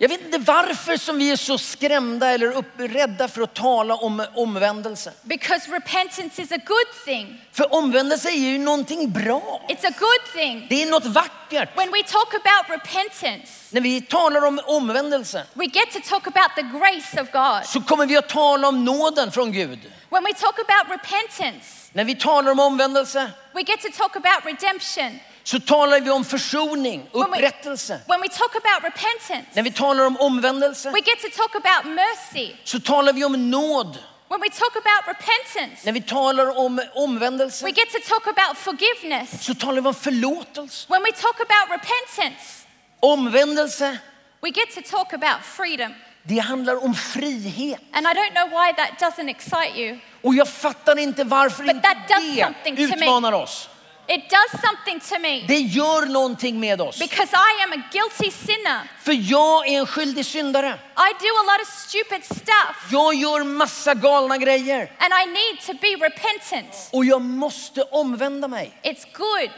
[0.00, 3.94] Jag vet inte varför som vi är så skrämda eller upp, rädda för att tala
[3.94, 5.12] om omvändelse.
[5.22, 7.44] Because repentance is a good thing.
[7.52, 9.60] För omvändelse är ju någonting bra.
[9.68, 10.66] It's a good thing.
[10.68, 11.68] Det är något vackert.
[11.78, 16.50] When we talk about repentance, När vi talar om omvändelse we get to talk about
[16.56, 17.66] the grace of God.
[17.66, 19.78] så kommer vi att tala om nåden från Gud.
[20.10, 24.44] When we talk about repentance, När vi talar om omvändelse we get to talk about
[24.44, 25.20] redemption.
[25.42, 28.00] så talar vi om försoning, upprättelse.
[28.06, 31.94] when we talk about repentance, När vi talar om omvändelse we get to talk about
[31.94, 32.52] mercy.
[32.64, 33.98] så talar vi om nåd.
[34.28, 38.58] When we talk about repentance, När vi talar om omvändelse we get to talk about
[38.58, 39.44] forgiveness.
[39.44, 40.86] så talar vi om förlåtelse.
[40.90, 42.64] When we talk about repentance,
[43.00, 43.98] Omvändelse,
[44.42, 45.94] we get to talk about freedom.
[46.28, 47.80] Det handlar om frihet.
[47.92, 49.98] And I don't know why that doesn't excite you.
[50.22, 53.04] Och jag fattar inte varför But inte that does det something to me.
[53.04, 53.68] utmanar oss.
[54.10, 56.98] It does something to me Det gör någonting med oss.
[56.98, 58.80] because I am a guilty sinner.
[59.02, 60.68] För jag är en skyldig syndare.
[60.96, 64.92] I do a lot of stupid stuff Jag gör massa galna grejer.
[64.98, 66.88] and I need to be repentant.
[66.92, 68.72] Och jag måste omvända mig.
[68.82, 69.50] It's good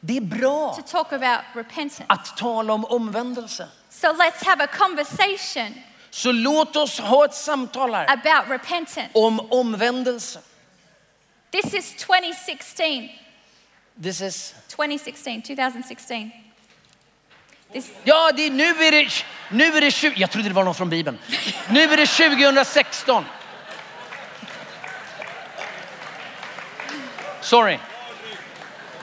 [0.00, 2.04] Det är bra to talk about repentance.
[2.06, 3.68] att tala om omvändelse.
[3.90, 5.74] So let's have a conversation
[6.14, 9.08] Så låt oss ha ett samtal här about repentance.
[9.12, 10.40] om omvändelse.
[11.50, 13.08] This is 2016.
[14.02, 14.54] This is...
[14.68, 16.30] 2016, 2016.
[17.72, 19.08] This, Ja, det är, nu är det,
[19.50, 21.18] nu är det 20, jag trodde det var någon från Bibeln.
[21.70, 23.24] Nu är det 2016.
[27.40, 27.78] Sorry.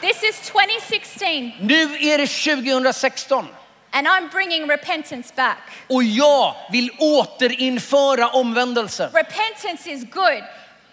[0.02, 3.47] this is 2016, Nu är det 2016
[3.91, 5.58] and I'm bringing repentance back.
[5.88, 9.10] och jag vill återinföra omvändelse.
[9.13, 10.43] Repentance is good,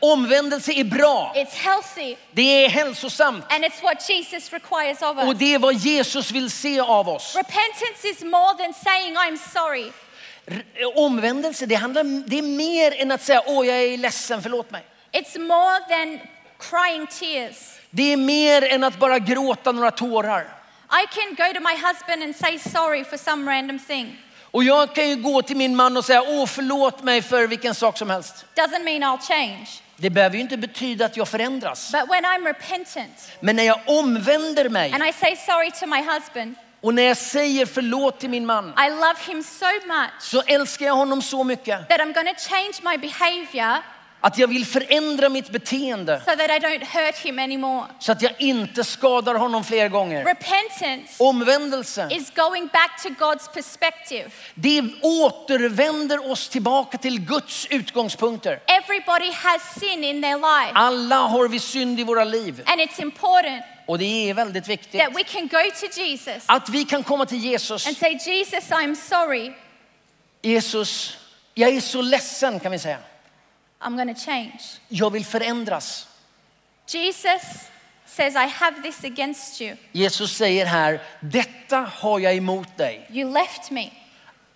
[0.01, 1.33] Omvändelse är bra.
[1.37, 5.39] it's healthy, Det är hälsosamt and it's what Jesus requires of och us.
[5.39, 7.37] det är vad Jesus vill se av oss.
[7.37, 9.93] Repentance is more than saying, I'm sorry.
[10.95, 14.85] Omvändelse, det, handlar, det är mer än att säga åh jag är ledsen, förlåt mig.
[15.13, 16.19] It's more than
[16.59, 17.57] crying tears.
[17.91, 20.49] Det är mer än att bara gråta några tårar.
[20.91, 24.17] I can go to my husband and say sorry for some random thing.
[24.51, 27.75] Och jag kan ju gå till min man och säga åh förlåt mig för vilken
[27.75, 28.45] sak som helst.
[28.55, 29.69] Doesn't mean I'll change.
[29.97, 31.93] Det behöver ju inte betyda att jag förändras.
[31.93, 36.03] But when I'm repentant Men när jag omvänder mig and I say sorry to my
[36.03, 40.43] husband, och när jag säger förlåt till min man I love him so much så
[40.47, 43.83] älskar jag honom så mycket that I'm going to change my behavior
[44.21, 47.87] att jag vill förändra mitt beteende so that I don't hurt him anymore.
[47.99, 50.25] så att jag inte skadar honom fler gånger.
[50.25, 54.31] Repentance Omvändelse, is going back to God's perspective.
[54.55, 58.61] det återvänder oss tillbaka till Guds utgångspunkter.
[58.67, 63.03] Everybody has sin in their life, Alla har vi synd i våra liv and it's
[63.03, 67.03] important och det är väldigt viktigt that we can go to Jesus att vi kan
[67.03, 67.87] komma till Jesus.
[67.87, 69.53] and say, Jesus, I'm sorry.
[70.43, 71.17] Jesus,
[71.55, 72.99] jag är så ledsen kan vi säga.
[73.81, 74.61] I'm going to change.
[74.89, 76.09] Jag vill förändras.
[76.87, 77.69] Jesus
[78.07, 79.77] says, I have this against you.
[79.93, 83.09] Jesus säger här, detta har jag emot dig.
[83.11, 83.91] You left me.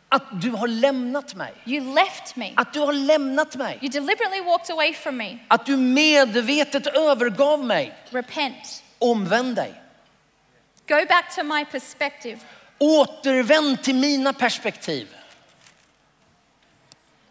[0.08, 1.52] Att du har lämnat mig.
[1.64, 2.52] You left me.
[2.56, 3.78] Att du har lämnat mig.
[3.82, 5.38] You deliberately walked away from me.
[5.48, 7.94] Att du medvetet övergav mig.
[8.10, 8.82] Repent.
[8.98, 9.72] Omvänd dig.
[10.88, 12.38] Go back to my perspective.
[12.78, 15.08] Återvänd till mina perspektiv.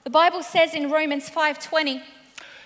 [0.03, 1.99] The Bible says in Romans 5:20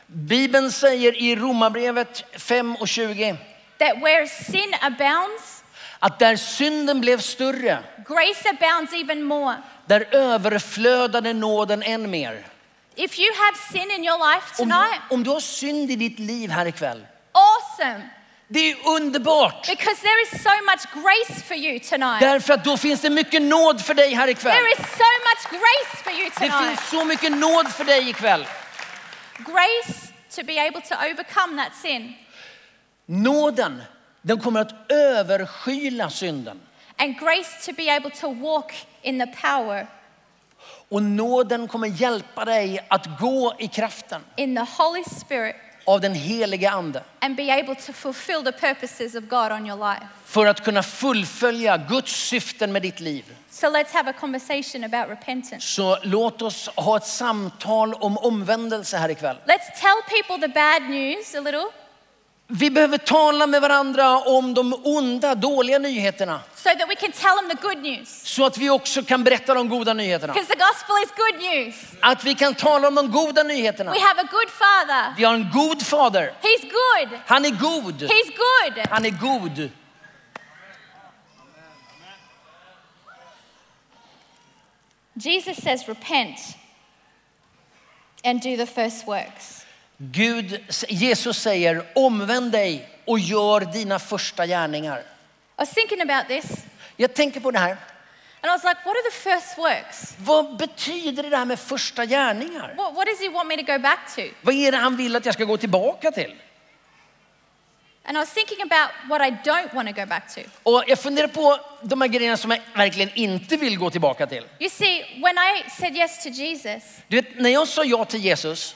[0.08, 3.38] Bibeln säger i Romarbrevet 5 och 20
[3.80, 5.64] that where sin abounds,
[6.00, 9.56] att där synden blev större, grace abounds even more.
[9.86, 12.46] där överflödade nåden än mer.
[12.96, 16.20] If you have sin in your life Om, tonight, om du har synd i ditt
[16.20, 18.10] liv här ikväll, awesome.
[18.48, 19.68] Det är underbart.
[19.68, 22.20] Because there is so much grace for you tonight.
[22.20, 24.54] Därför att då finns det mycket nåd för dig här ikväll.
[24.56, 26.68] There is so much grace for you Det tonight.
[26.80, 28.48] finns så mycket nåd för dig ikväll.
[29.38, 32.14] Grace to be able to overcome that sin.
[33.06, 33.82] Nåden,
[34.22, 36.62] den kommer att överskyla synden.
[36.98, 39.88] And grace to be able to walk in the power,
[40.90, 45.56] Och nåden kommer hjälpa dig att gå i kraften in the Holy Spirit,
[45.86, 47.04] av den helige ande.
[47.22, 50.06] and be able to fulfill the purposes of God on your life.
[50.26, 53.24] För att kunna fullfölja Guds syften med ditt liv.
[53.50, 55.60] So let's have a conversation about repentance.
[55.60, 59.38] Så låt oss ha ett samtal om omvändelse här ikväll.
[59.46, 61.66] Let's tell people the bad news a little
[62.48, 66.42] Vi behöver tala med varandra om de onda, dåliga nyheterna.
[66.56, 68.22] so that we can tell them the good news.
[68.24, 70.34] Så att vi också kan berätta de goda nyheterna.
[70.34, 71.76] Because the gospel is good news.
[72.00, 73.92] Att vi kan tala om de goda nyheterna.
[73.92, 75.14] We have a good father.
[75.18, 76.34] Vi har en god fader.
[76.42, 77.20] He's good.
[77.26, 78.02] Han är god.
[78.02, 78.88] He's good.
[78.90, 79.70] Han är god.
[85.18, 86.40] Jesus says, repent
[88.24, 89.65] and do the first works.
[89.98, 95.00] Gud, Jesus säger omvänd dig och gör dina första gärningar.
[95.00, 95.04] I
[95.58, 96.46] was thinking about this
[96.98, 97.78] Jag tänker på det här.
[98.42, 100.14] and I was like, what are the first works?
[100.18, 102.74] Vad betyder det här med första gärningar?
[102.78, 104.22] What, what does he want me to go back to?
[104.42, 106.36] Vad är det han vill att jag ska gå tillbaka till?
[108.08, 110.42] And I was thinking about what I don't want to go back to.
[110.64, 114.44] Och jag funderar på de här grejerna som jag verkligen inte vill gå tillbaka till.
[114.60, 118.26] You see, when I said yes to Jesus, Du vet, när jag sa ja till
[118.26, 118.76] Jesus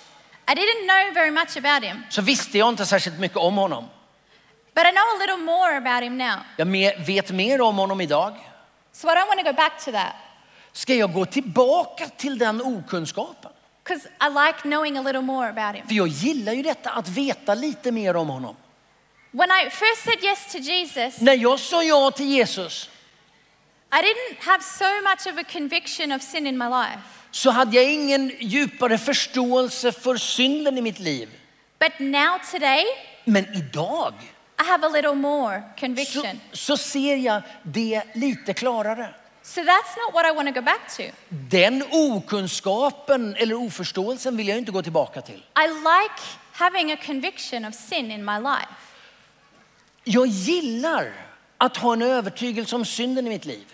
[0.51, 3.85] I didn't know very much about him, så visste jag inte särskilt mycket om honom.
[4.75, 6.39] but I know a little more about him now.
[6.57, 8.35] Jag me- vet mer om honom idag.
[8.91, 10.13] So I don't want to go back to that
[10.71, 13.51] Ska jag gå tillbaka till den okunskapen?
[13.83, 15.88] because I like knowing a little more about him.
[15.88, 18.55] För jag gillar ju detta att veta lite mer om honom.
[19.31, 22.89] When I first said yes to Jesus, När jag sa ja till Jesus
[23.91, 27.18] I didn't have so much of a conviction of sin in my life.
[27.32, 31.30] Så hade jag ingen djupare förståelse för synden i mitt liv.
[31.80, 32.84] But now, today,
[33.26, 34.13] Men idag
[34.60, 36.39] I have a little more så, conviction.
[36.52, 39.13] så ser jag det lite klarare.
[39.44, 41.04] So that's not what I want to go back to.
[41.30, 45.36] Den okunskapen eller oförståelsen vill jag inte gå tillbaka till.
[45.36, 48.74] I like having a conviction of sin in my life.
[50.04, 51.13] Jag gillar
[51.58, 53.65] att ha en övertygelse om synden i mitt liv.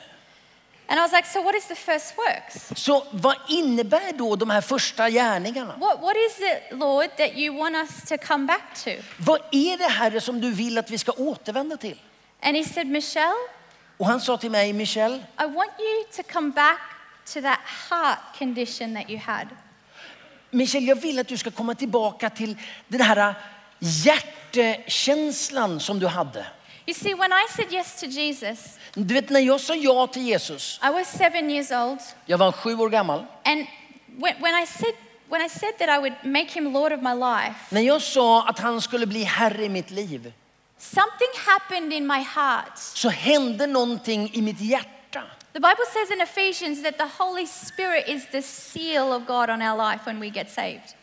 [0.87, 2.71] And I was like, so what is the first works?
[2.75, 5.75] Så vad innebär då de här första gärningarna?
[5.77, 8.89] What, what is it, Lord, that you want us to come back to?
[9.17, 12.01] Vad är det Herre som du vill att vi ska återvända till?
[12.41, 13.35] And he said, Michelle,
[13.97, 16.79] Och han sa till mig, Michel, I want you to come back
[17.33, 19.47] to that heart condition that you had.
[20.51, 23.35] Michel, jag vill att du ska komma tillbaka till den här
[23.79, 26.45] hjärtekänslan som du hade.
[26.87, 30.21] You see, when I said yes to Jesus, Du vet när jag sa ja till
[30.27, 31.99] Jesus, I was seven years old.
[32.25, 33.25] jag var sju år gammal.
[33.43, 33.67] And
[34.17, 34.93] when, when, I said,
[35.29, 38.43] when I said that I would make him Lord of my life, När jag sa
[38.47, 40.33] att han skulle bli herre i mitt liv
[40.77, 42.77] something happened in my heart.
[42.77, 45.23] så hände någonting i mitt hjärta.
[45.53, 49.61] The Bible says in Ephesians that the Holy Spirit is the seal of God on
[49.61, 50.93] our life when we get saved.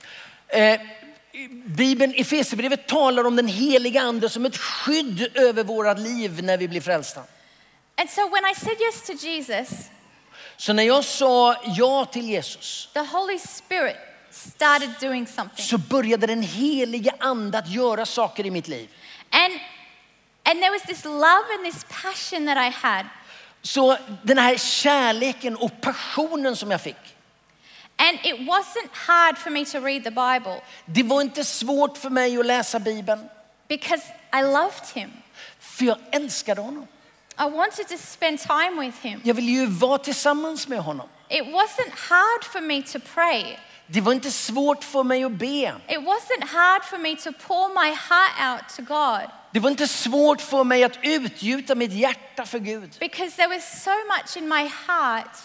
[0.48, 0.78] Eh,
[1.66, 6.68] Bibeln, Efesierbrevet talar om den heliga ande som ett skydd över våra liv när vi
[6.68, 7.20] blir frälsta.
[8.00, 9.68] And so when I said yes to Jesus,
[10.56, 13.96] Så när jag sa ja till Jesus the Holy Spirit
[14.30, 15.64] started doing something.
[15.64, 18.88] så började den helige ande att göra saker i mitt liv.
[19.30, 19.52] And,
[20.44, 23.06] and there was this love and this passion that I had.
[23.62, 27.11] Så den här kärleken och passionen som jag fick,
[27.96, 32.10] And it wasn't hard for me to read the Bible det var inte svårt för
[32.10, 33.28] mig att läsa Bibeln.
[33.68, 34.02] because
[34.34, 35.10] I loved him.
[35.60, 36.86] För jag älskade honom.
[37.38, 39.20] I wanted to spend time with him.
[39.24, 41.08] Jag ville ju vara tillsammans med honom.
[41.28, 43.44] It wasn't hard for me to pray.
[43.86, 45.46] Det var inte svårt för mig att be.
[45.88, 49.88] It wasn't hard for me to pour my heart out to God Det var inte
[49.88, 52.96] svårt för mig att utgjuta mitt hjärta för Gud.
[53.00, 55.36] because there was so much in my heart.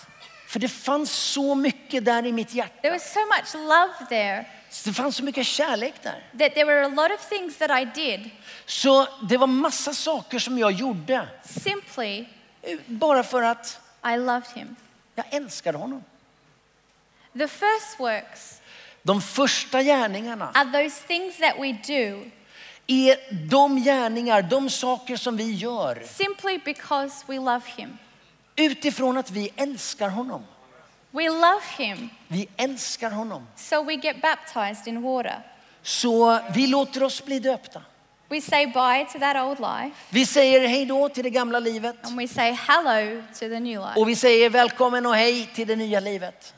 [0.48, 2.82] För det fanns så mycket där i mitt hjärta.
[2.82, 4.46] There was so much love there
[4.86, 6.24] Det fanns så mycket kärlek där.
[6.40, 8.30] that there were a lot of things that I did
[8.66, 11.28] Så det var massa saker som jag gjorde.
[11.44, 12.26] simply
[12.62, 13.80] eh, Bara för att
[14.14, 14.76] I loved him.
[15.16, 16.04] jag älskade honom.
[17.34, 18.62] The first works
[19.04, 22.32] De första gärningarna are those things that we do
[22.88, 23.18] är
[23.50, 27.98] de gärningar, de saker som vi gör simply because we love Him.
[28.58, 30.44] Utifrån att vi älskar honom.
[31.12, 33.48] We love Him, Vi älskar honom.
[33.56, 35.40] so we get baptized in water.
[35.82, 37.82] Så vi låter oss bli döpta.
[38.30, 41.96] We say bye to that old life Vi säger hej då till det gamla livet.
[42.06, 44.00] and we say hello to the new life.
[44.00, 46.54] Och vi säger välkommen och hej till det nya livet.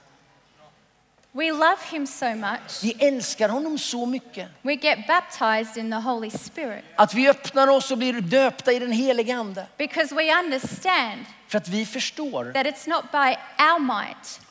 [1.32, 5.98] We love Him so much, Vi älskar honom så mycket we get baptized in the
[5.98, 9.68] Holy Spirit att vi öppnar oss och blir döpta i den helige ande.
[9.78, 14.42] because we understand För att vi förstår that it's not by our might,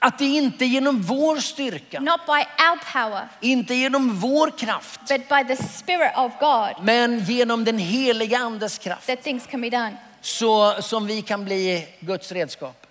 [0.00, 5.00] att det inte är genom vår styrka, not by our power, inte genom vår kraft,
[5.00, 9.60] but by the Spirit of God men genom den heliga andes kraft that things can
[9.60, 9.96] be done.
[10.20, 12.86] så som vi kan bli Guds redskap.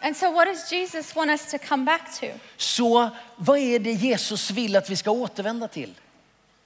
[0.00, 2.26] And so, what does Jesus want us to come back to?
[2.56, 5.94] Så vad är det Jesus vill att vi ska återvända till?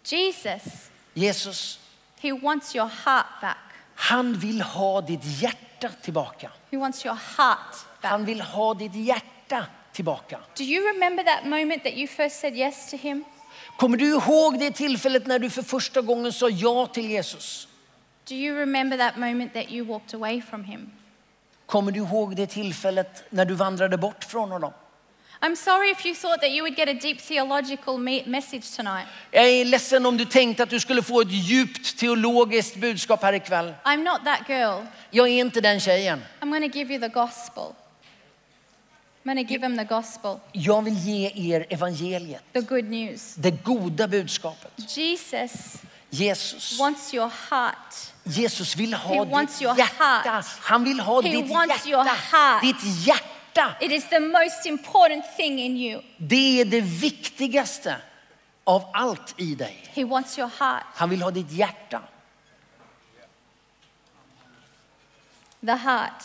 [0.04, 1.78] Jesus, Jesus,
[2.20, 3.69] He wants your heart back.
[4.00, 6.50] Han vill ha ditt hjärta tillbaka.
[6.70, 8.10] He wants your heart back.
[8.10, 10.38] Han vill ha ditt hjärta tillbaka.
[10.56, 13.24] Do you remember that moment that you first said yes to Him?
[13.76, 17.68] Kommer du ihåg det tillfället när du för första gången sa ja till Jesus?
[18.28, 20.90] Do you remember that moment that you walked away from Him?
[21.66, 24.72] Kommer du ihåg det tillfället när du vandrade bort från honom?
[25.42, 29.06] I'm sorry if you thought that you would get a deep theological me- message tonight.
[29.30, 33.32] Jag är ledsen om du tänkte att du skulle få ett djupt teologiskt budskap här
[33.32, 33.74] ikväll.
[33.84, 34.86] I'm not that girl.
[35.10, 36.22] Jag är inte den tjejen.
[36.40, 37.64] I'm going to give you the gospel.
[39.24, 43.34] I'm going to give him the gospel, Jag vill ge er evangeliet, the good news.
[43.34, 44.72] det goda budskapet.
[44.96, 45.76] Jesus
[46.12, 47.94] Jesus, wants your heart.
[48.24, 50.04] Jesus vill He ha wants ditt your hjärta.
[50.30, 50.46] heart.
[50.60, 52.36] Han vill ha He ditt wants your hjärta.
[52.36, 52.62] heart.
[52.62, 53.24] Ditt hjärta.
[53.80, 56.02] It is the most important thing in you.
[56.16, 57.96] Det är det viktigaste
[58.64, 59.84] av allt i dig.
[59.94, 62.02] He wants your heart, Han vill ha ditt hjärta.
[65.66, 66.24] the heart.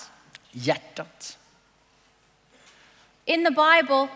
[0.52, 1.38] Hjärtat.
[3.26, 4.08] In the Bible,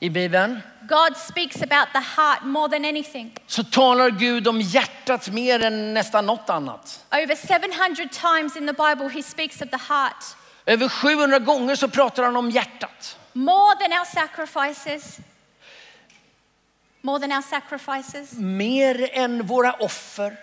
[0.00, 3.32] I Bibeln God speaks about the heart more than anything.
[3.46, 7.04] så talar Gud om hjärtat mer än nästan något annat.
[7.12, 10.24] Over 700 times in the Bible, he speaks of the heart.
[10.66, 13.18] Över 700 gånger så pratar han om hjärtat.
[13.32, 15.18] More than our sacrifices.
[17.02, 18.32] More than our sacrifices.
[18.32, 20.36] Mer än våra offer,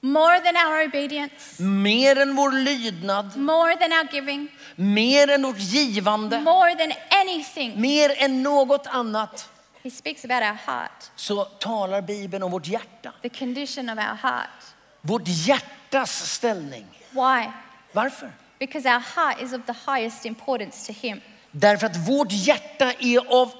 [0.00, 1.62] More than our obedience.
[1.62, 4.48] mer än vår lydnad, More than our giving.
[4.76, 7.80] mer än vårt givande, More than anything.
[7.80, 9.48] mer än något annat
[9.82, 13.12] He speaks about our heart, så talar Bibeln om vårt hjärta.
[13.22, 14.64] the condition of our heart.
[15.00, 16.86] Vårt hjärtas ställning.
[17.10, 17.50] Why?
[17.92, 18.32] Varför?
[18.58, 21.20] Because our heart is of the highest importance to Him.
[21.50, 23.52] Därför att vårt hjärta är av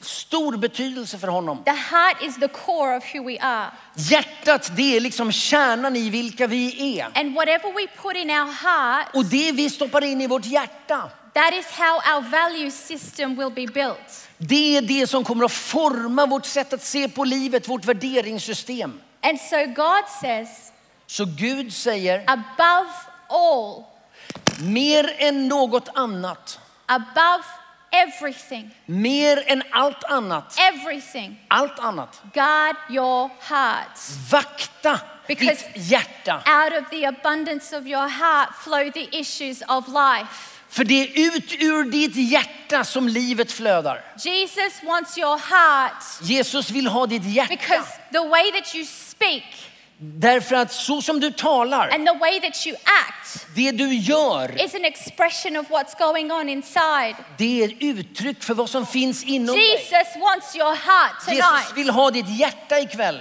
[0.00, 1.64] stor betydelse för honom.
[1.64, 3.70] The heart is the core of who we are.
[3.94, 7.04] Hjärtat det är liksom kärnan i vilka vi är.
[7.14, 11.10] And whatever we put in our heart, Och det vi stoppar in i vårt hjärta,
[11.34, 14.28] that is how our value system will be built.
[14.38, 19.00] det är det som kommer att forma vårt sätt att se på livet, vårt värderingssystem.
[19.22, 20.48] And so God says,
[21.06, 22.90] Så Gud säger, above
[23.28, 23.84] all,
[24.60, 27.44] mer än något annat, above
[27.92, 33.98] everything, mer än allt annat, everything, allt annat, guard your heart.
[34.30, 36.34] vakta Because- ditt hjärta.
[36.46, 40.52] Out of the abundance of your heart flow the issues of life.
[40.68, 44.04] För det är ut ur ditt hjärta som livet flödar.
[44.18, 47.48] Jesus wants your heart Jesus vill ha ditt hjärta.
[47.56, 49.44] because the way that you speak
[49.98, 54.64] Därför att så som du talar, and the way that you act det du gör,
[54.64, 57.16] is an expression of what's going on inside.
[57.38, 59.70] det är uttryck för vad som finns inom dig.
[59.70, 61.72] Jesus wants your heart Jesus tonight.
[61.76, 63.20] vill ha ditt hjärta ikväll.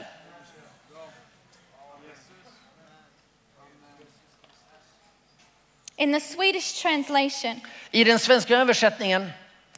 [5.98, 7.62] In the Swedish translation,
[7.92, 9.32] I den svenska översättningen,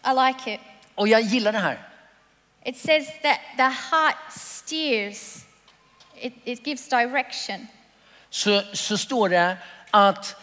[0.06, 0.60] I like it.
[0.96, 1.80] och jag gillar det här.
[2.66, 5.47] It says that the heart steers,
[6.22, 7.68] it, it gives direction.
[8.30, 9.58] Så, så står det
[9.92, 10.36] att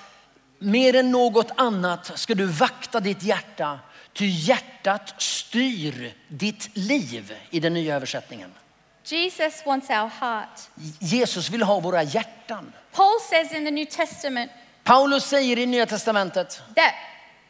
[0.59, 3.79] mer än något annat ska du vakta ditt hjärta,
[4.13, 8.55] ty hjärtat styr ditt liv i den nya översättningen.
[9.05, 10.61] Jesus wants our heart.
[11.01, 12.73] Jesus vill ha våra hjärtan.
[12.93, 14.51] Paul says in the New Testament
[14.85, 16.95] Paulus säger i Nya Testamentet, that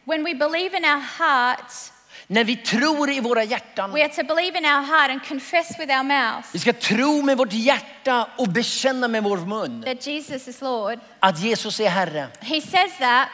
[0.05, 1.93] when we believe in our hearts,
[2.27, 5.79] när vi tror i våra hjärtan, we are to believe in our heart and confess
[5.79, 10.07] with our mouth vi ska tro med vårt hjärta och bekänna med vår mun that
[10.07, 10.99] Jesus is Lord.
[11.21, 12.29] att Jesus är Herre.
[12.41, 13.29] He says that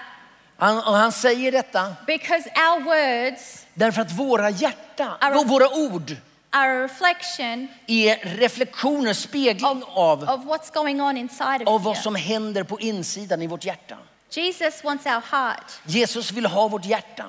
[0.56, 6.16] Han, och han säger detta because our words därför att våra hjärtan, Our- våra ord
[6.50, 11.96] are a reflection är reflektioner, spegling av, of what's going on inside of av vad
[11.96, 13.96] som händer på insidan i vårt hjärta.
[14.30, 15.72] Jesus wants our heart.
[15.86, 17.24] Jesus vill ha vårt hjärta.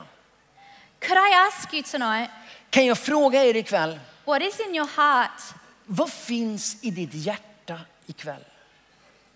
[1.02, 2.30] Could I ask you tonight,
[2.70, 5.42] Kan jag fråga er ikväll, what is in your heart?
[5.86, 8.44] vad finns i ditt hjärta ikväll?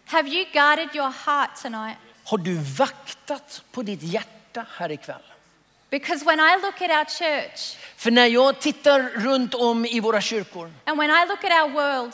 [0.05, 1.97] Have you guarded your heart tonight?
[2.23, 5.21] Har du vaktat på ditt hjärta här ikväll?
[5.89, 10.21] Because when I look at our church För när jag tittar runt om i våra
[10.21, 12.13] kyrkor and when I look at our world,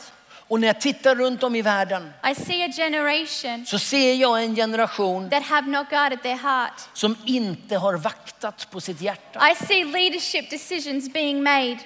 [0.52, 4.42] och när jag tittar runt om i världen I see a generation så ser jag
[4.42, 6.80] en generation that have not guarded their heart.
[6.92, 9.50] som inte har vaktat på sitt hjärta.
[9.50, 11.78] I see leadership decisions being made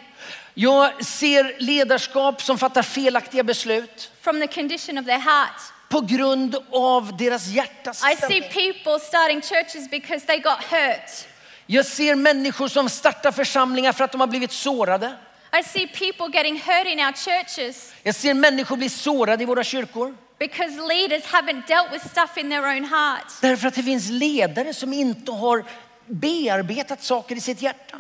[0.55, 5.61] Jag ser ledarskap som fattar felaktiga beslut from the condition of their heart.
[5.89, 11.27] på grund av deras hjärtas I see people starting churches because they got hurt.
[11.67, 15.17] Jag ser människor som startar församlingar för att de har blivit sårade.
[15.59, 19.65] I see people getting hurt in our churches Jag ser människor bli sårade i våra
[19.65, 20.15] kyrkor.
[20.39, 23.33] because leaders haven't dealt with stuff in their own heart.
[23.41, 25.65] Därför att det finns ledare som inte har
[26.07, 27.97] bearbetat saker i sitt hjärta.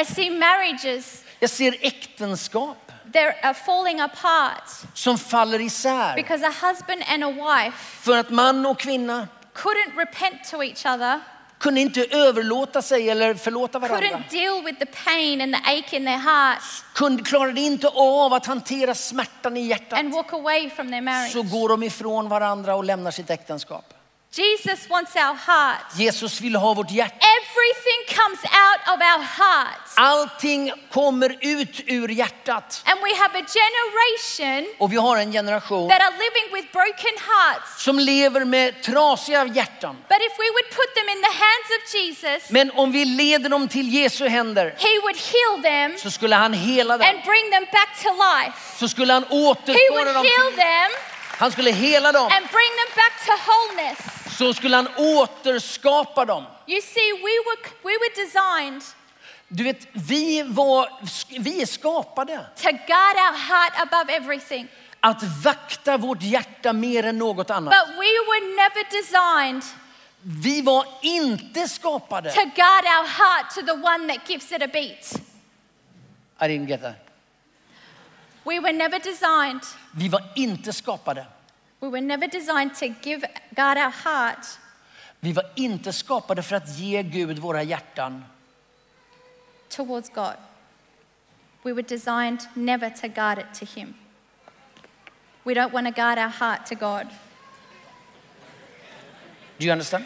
[0.00, 6.14] I see marriages Jag ser äktenskap that are falling apart som faller isär.
[6.16, 10.86] because a husband and a wife För att man och kvinna couldn't repent to each
[10.86, 11.20] other,
[11.58, 14.06] kunde inte överlåta sig eller förlåta varandra.
[14.08, 18.32] couldn't deal with the pain and the ache in their hearts Kunde, klarade inte av
[18.32, 19.98] att hantera smärtan i hjärtat.
[19.98, 21.32] and walk away from their marriage.
[21.32, 23.94] Så går de ifrån varandra och lämnar sitt äktenskap.
[24.32, 25.80] Jesus wants our heart.
[25.96, 27.14] Jesus vill ha vårt hjärta.
[27.16, 29.94] Everything comes out of our hearts.
[29.96, 32.82] Allting kommer ut ur hjärtat.
[32.86, 37.14] And we have a generation Och vi har en generation that are living with broken
[37.28, 37.82] hearts.
[37.84, 39.96] som lever med trasiga hjärtan.
[40.08, 43.48] But if we would put them in the hands of Jesus, Men om vi leder
[43.48, 47.08] dem till Jesu händer He would heal them så skulle han hela dem.
[47.08, 48.78] and bring them back to life.
[48.78, 50.24] Så skulle han He återföra would dem.
[50.24, 50.90] heal Till, them
[51.36, 52.22] han skulle hela dem.
[52.22, 53.98] and bring them back to wholeness.
[54.38, 56.44] Så skulle han återskapa dem.
[56.66, 58.82] You see, we were, we were designed
[59.50, 60.88] Du vet, vi, var,
[61.40, 64.68] vi är skapade to guard our heart above everything.
[65.00, 67.74] att vakta vårt hjärta mer än något annat.
[67.74, 69.62] But we were never designed
[70.22, 72.30] Vi var inte skapade.
[72.30, 75.12] to guard our heart to the one that gives it a beat.
[76.40, 76.94] I didn't get that.
[78.44, 79.62] We were never designed.
[79.98, 81.26] Vi var inte skapade.
[81.80, 84.46] We were never designed to give guard our heart
[85.20, 88.24] Vi var inte skapade för att ge Gud våra hjärtan.
[89.68, 90.36] towards God.
[91.62, 93.94] We were designed never to guard it to Him.
[95.44, 97.06] We don't want to guard our heart to God.
[99.58, 100.04] Do you understand?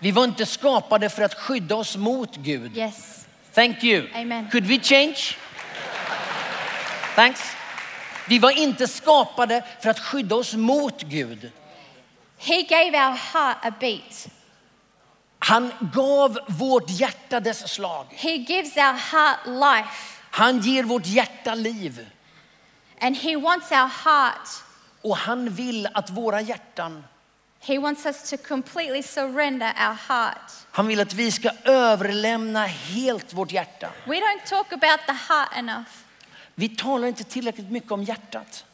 [0.00, 2.76] Vi var inte skapade för att skydda oss mot Gud.
[2.76, 3.19] Yes.
[3.52, 4.06] Thank you.
[4.14, 4.48] Amen.
[4.50, 5.36] Could we change?
[7.14, 7.40] Thanks.
[8.28, 11.52] Vi var inte skapade för att skydda oss mot Gud.
[12.38, 14.28] He gave our heart a beat.
[15.38, 18.06] Han gav vårt hjärta dess slag.
[18.10, 20.20] He gives our heart life.
[20.30, 22.06] Han ger vårt hjärta liv.
[23.00, 24.48] And He wants our heart.
[25.02, 27.04] Och han vill att våra hjärtan,
[27.62, 30.52] He wants us to completely surrender our heart.
[30.70, 33.90] han vill att vi ska överlämna helt vårt hjärta.
[34.06, 35.88] We don't talk about the heart enough.
[36.54, 38.64] Vi talar inte tillräckligt mycket om hjärtat.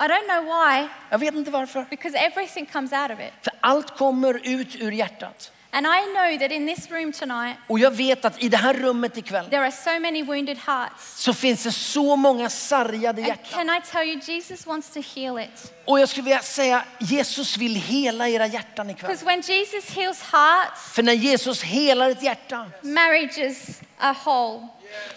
[0.00, 1.86] I don't know why, Jag vet inte varför.
[1.90, 3.32] because everything comes out of it.
[3.42, 5.52] För allt kommer ut ur hjärtat.
[5.70, 8.74] And I know that in this room tonight, Och jag vet att i det här
[8.74, 11.14] rummet ikväll there are so many wounded hearts.
[11.22, 13.66] så finns det så många sargade And hjärtan.
[13.66, 15.72] can I tell you, Jesus wants to heal it.
[15.84, 19.08] Och jag skulle vilja säga, Jesus vill hela era hjärtan ikväll.
[19.10, 24.68] Because when Jesus heals hearts, För när Jesus helar ett hjärta marriages are whole.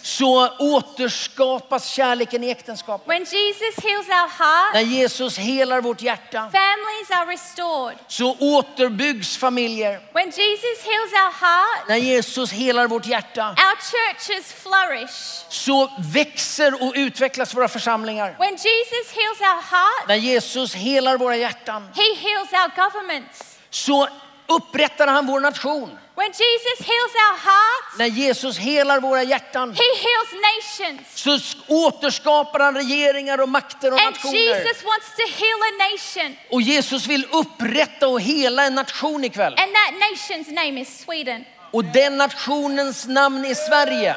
[0.01, 3.07] så återskapas kärleken i äktenskapet.
[3.09, 7.97] When Jesus heals our heart, När Jesus helar vårt hjärta families are restored.
[8.07, 9.99] så återbyggs familjer.
[10.13, 15.45] When Jesus heals our heart, När Jesus helar vårt hjärta our churches flourish.
[15.49, 18.35] så växer och utvecklas våra församlingar.
[18.39, 23.57] When Jesus heals our heart, När Jesus helar våra hjärtan he heals our governments.
[23.69, 24.07] så
[24.47, 25.97] upprättar han vår nation.
[26.21, 31.01] When Jesus heals our hearts, När Jesus helar våra hjärtan he heals nations.
[31.15, 34.37] så återskapar han regeringar och makter och And nationer.
[34.37, 36.37] Jesus wants to heal a nation.
[36.49, 39.53] Och Jesus vill upprätta och hela en nation ikväll.
[39.57, 41.45] And that nation's name is Sweden.
[41.71, 44.15] Och den nationens namn är Sverige.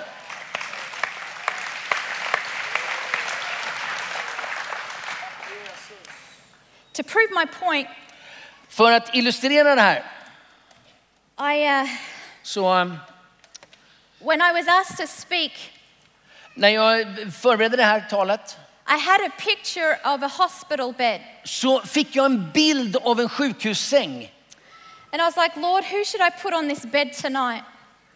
[6.92, 7.88] To prove my point,
[8.68, 10.13] För att illustrera det här
[11.38, 11.88] I, uh,
[12.42, 12.98] så um,
[14.20, 15.52] when I was asked to speak,
[16.54, 21.20] när jag förberedde det här talet I had a picture of a hospital bed.
[21.44, 24.30] så fick jag en bild av en sjukhussäng.
[25.12, 27.64] And I was like, Lord, who should I put on this bed tonight?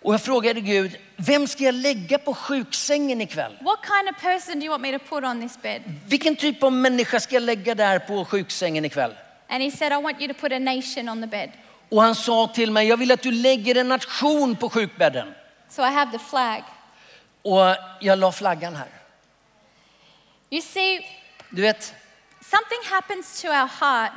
[0.03, 3.59] Och jag frågade Gud, vem ska jag lägga på sjuksängen ikväll?
[3.61, 5.83] What kind of person do you want me to put on this bed?
[6.07, 9.14] Vilken typ av människa ska jag lägga där på sjuksängen ikväll?
[9.49, 11.51] And he said, I want you to put a nation on the bed.
[11.89, 15.34] Och han sa till mig, jag vill att du lägger en nation på sjukbädden.
[15.68, 16.62] So I have the flag.
[17.43, 18.89] Och jag la flaggan här.
[20.51, 21.01] You see,
[21.51, 21.95] Du vet,
[22.41, 24.12] something happens to our heart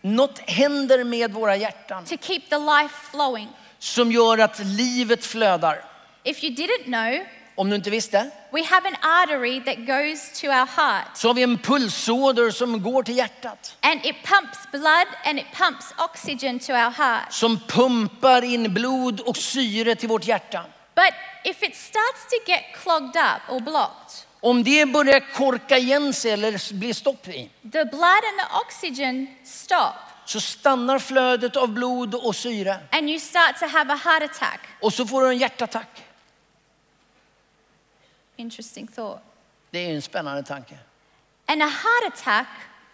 [0.00, 3.48] något händer med våra hjärtan to keep the life flowing.
[3.78, 5.84] som gör att livet flödar.
[6.22, 7.26] If you didn't know,
[7.58, 11.34] Om du inte visste, we have an artery that goes to our heart så har
[11.34, 13.76] vi en pulsåder som går till hjärtat.
[13.80, 17.32] and it pumps blood and it pumps oxygen to our heart.
[17.32, 20.64] Som pumpar in blod och syre till vårt hjärta.
[20.94, 26.12] But if it starts to get clogged up or blocked, Om det börjar korka igen
[26.12, 29.94] sig eller blir stopp i, the blood and the oxygen stop
[30.24, 32.76] så stannar flödet av blod och syre.
[32.90, 34.60] and you start to have a heart attack.
[34.80, 36.02] Och så får du en hjärtattack.
[38.36, 39.20] Interesting thought.
[39.70, 40.78] Det är en spännande tanke.
[41.46, 42.46] And a heart attack,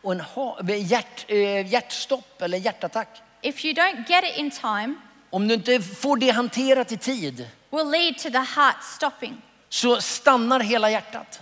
[0.03, 3.09] Och en ha, hjärt, eh, hjärtstopp eller hjärtattack.
[3.43, 4.95] if you don't get it in time,
[5.31, 9.43] Om du inte får det hanterat i tid will lead to the heart stopping.
[9.69, 11.41] så stannar hela hjärtat.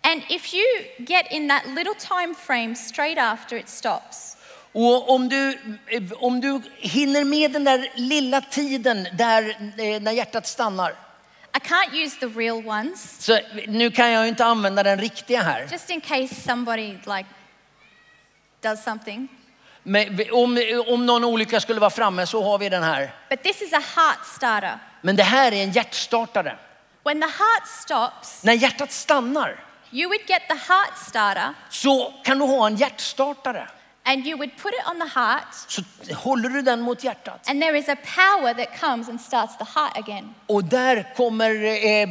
[0.00, 0.64] And if you
[0.98, 4.36] get in that little time frame straight after it stops,
[4.72, 5.50] Och om du,
[5.86, 10.94] eh, om du hinner med den där lilla tiden där eh, när hjärtat stannar.
[11.58, 15.42] I can't use the real ones, Så nu kan jag ju inte använda den riktiga
[15.42, 15.66] här.
[15.72, 17.24] just in case somebody like
[18.60, 19.28] does something.
[19.82, 23.14] Men om, om någon olycka skulle vara framme så har vi den här.
[23.30, 24.78] But this is a heart starter.
[25.02, 26.58] Men det här är en hjärtstartare.
[27.04, 32.38] When the heart stops, När hjärtat stannar you would get the heart starter så kan
[32.38, 33.68] du ha en hjärtstartare.
[34.08, 35.82] And you would put it on the heart, Så
[36.14, 37.48] håller du den mot hjärtat.
[37.48, 40.34] and there is a power that comes and starts the heart again.
[40.46, 42.08] Och där kommer eh,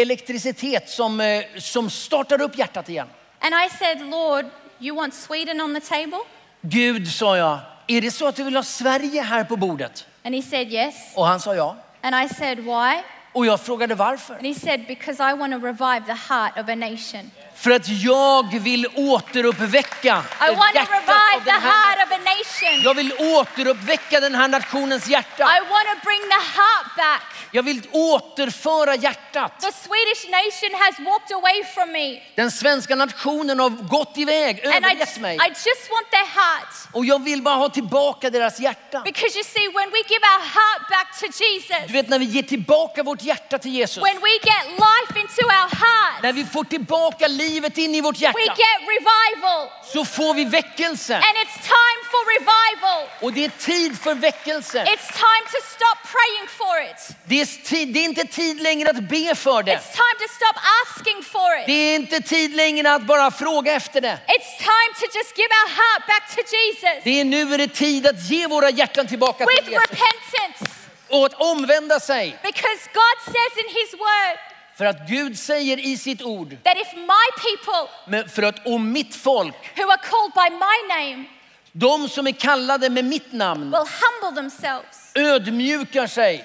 [0.00, 3.08] elektricitet som, eh, som startar upp hjärtat igen.
[3.40, 4.44] And I said, Lord,
[4.80, 6.18] you want Sweden on the table?
[6.60, 10.06] Gud, sa jag, är det så att du vill ha Sverige här på bordet?
[10.24, 10.94] And he said, Yes.
[11.14, 11.76] Och han sa ja.
[12.02, 13.02] And I said, Why?
[13.32, 14.34] Och jag frågade varför.
[14.34, 17.30] And he said, Because I want to revive the heart of a nation.
[17.62, 22.82] För att jag vill återuppväcka hjärtat av den här heart of a nation.
[22.84, 25.42] Jag vill återuppväcka den här nationens hjärta.
[25.42, 27.22] I want to bring the heart back.
[27.54, 29.60] Jag vill återföra hjärtat.
[29.60, 32.22] The Swedish nation has walked away from me.
[32.34, 35.36] Den svenska nationen har gått iväg, övergett mig.
[35.36, 36.74] I just want their heart.
[36.92, 39.02] Och jag vill bara ha tillbaka deras hjärta.
[39.04, 42.24] Because you see, when we give our heart back to Du Jesus, vet när vi
[42.24, 44.04] ger tillbaka vårt hjärta till Jesus.
[44.04, 48.16] when we get life into our heart, När vi får tillbaka livet in i vårt
[48.16, 49.68] we hjärta get revival.
[49.92, 51.14] så får vi väckelse.
[51.14, 53.08] And it's time for revival.
[53.20, 54.78] Och det är tid för väckelse.
[54.78, 57.16] It's time to stop praying for it.
[57.24, 59.72] Det är, tid, det är inte tid längre att be för det.
[59.72, 61.66] It's time to stop asking for it.
[61.66, 64.18] Det är inte tid längre att bara fråga efter det.
[64.26, 67.68] It's time to just give our heart back to Jesus Det är nu är det
[67.68, 69.90] tid att ge våra hjärtan tillbaka with till Jesus.
[69.90, 70.78] repentance.
[71.08, 72.38] Och att omvända sig.
[72.42, 76.92] Because God says in His Word För att Gud säger i sitt ord, that if
[76.94, 81.24] my people men för att om mitt folk, who are called by my name
[81.72, 86.44] de som är kallade med mitt namn, will humble themselves ödmjukar sig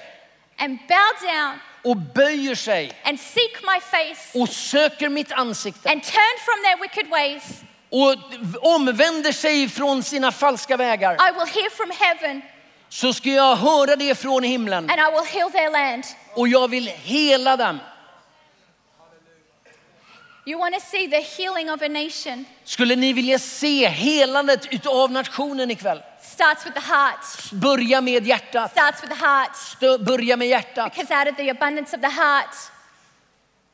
[0.58, 6.02] and bow down och böjer sig and seek my face och söker mitt ansikte and
[6.02, 7.42] turn from their wicked ways,
[7.90, 12.42] och omvänder sig från sina falska vägar I will hear from heaven
[12.88, 16.04] så ska jag höra det från himlen and I will heal their land.
[16.34, 17.78] och jag vill hela dem.
[20.48, 25.10] You want to see the healing of a nation Skulle ni vilja se helandet utav
[25.10, 26.02] nationen ikväll?
[26.22, 27.52] starts with the heart.
[27.52, 28.70] Börja med hjärtat.
[28.70, 29.50] Starts with the heart.
[29.54, 30.94] Stö- Börja med hjärtat.
[30.94, 32.54] Because out of the abundance of the heart,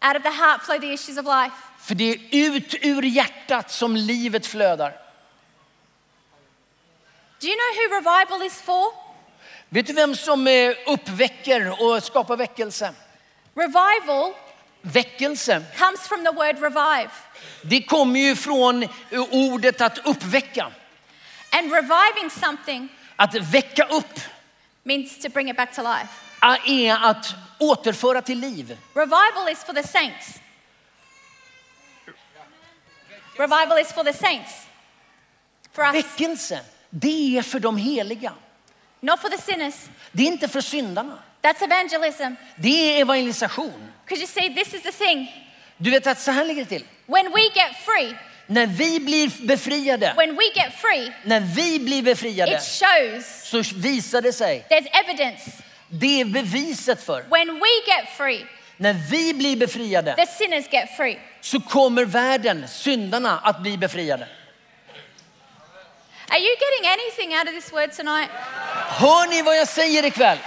[0.07, 1.57] out of the heart flow the issues of life.
[1.79, 4.93] För det är ut ur hjärtat som livet flödar.
[7.41, 8.93] Do you know who revival is for?
[9.69, 12.95] Vet du vem som eh, uppväcker och skapar väckelse?
[13.55, 14.33] Revival
[14.87, 17.11] Väckelse, comes from the word revive.
[17.63, 18.89] det kommer ju från eh,
[19.31, 20.71] ordet att uppväcka.
[21.51, 24.21] And reviving something Att väcka upp
[24.83, 26.09] means to bring it back to life.
[26.67, 28.79] är att återföra till liv.
[28.95, 30.41] Revival is for the saints.
[33.39, 34.67] Revival is for the saints.
[35.73, 36.61] for us, Väckelse,
[36.91, 38.33] det är för de heliga.
[39.01, 39.75] not for the sinners.
[40.13, 41.19] Det är inte för syndarna.
[41.43, 42.35] That's evangelism.
[42.57, 43.91] Det är evangelisation.
[44.05, 45.33] Because you see, this is the thing.
[45.77, 46.85] Du vet att så här ligger det till.
[47.07, 48.15] When we get free,
[48.47, 53.63] När vi blir befriade, when we get free, när vi blir befriade it shows så
[53.79, 55.51] visar det sig, there's evidence.
[55.89, 57.23] det är beviset för.
[57.31, 58.47] When we get free,
[58.77, 61.19] När vi blir befriade the sinners get free.
[61.41, 64.29] så kommer världen, syndarna, att bli befriade.
[66.29, 68.31] Are you getting anything out of this word tonight?
[68.89, 70.39] Hör ni vad jag säger ikväll?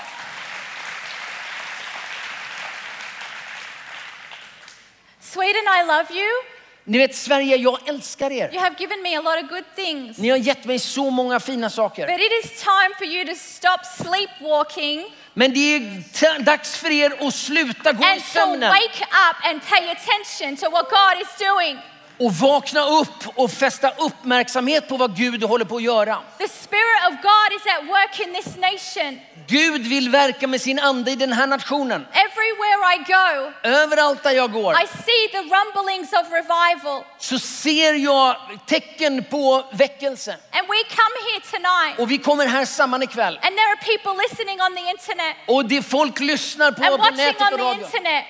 [5.38, 6.44] Sweden, I love you.
[6.84, 8.54] Ni vet Sverige, jag älskar er.
[8.54, 10.18] You have given me a lot of good things.
[10.18, 12.08] Ni har gett mig så många fina saker.
[12.08, 17.28] But it is time for you to stop sleepwalking Men det är dags för er
[17.28, 21.22] att sluta gå i and to sömnen wake up and pay attention to what God
[21.22, 21.78] is doing.
[22.20, 26.18] Och vakna upp och fästa uppmärksamhet på vad Gud håller på att göra.
[26.38, 29.20] The Spirit of God is at work in this nation.
[29.48, 32.08] Gud vill verka med sin ande i den här nationen.
[32.12, 37.04] Everywhere I go, Överallt där jag går I see the rumblings of revival.
[37.18, 40.32] så ser jag tecken på väckelse.
[40.32, 43.40] And we come here tonight, Och vi kommer här samman ikväll.
[43.42, 46.98] and there are people listening on the internet Och det folk lyssnar på and på
[46.98, 47.86] watching nätet on och the radio.
[47.86, 48.24] internet.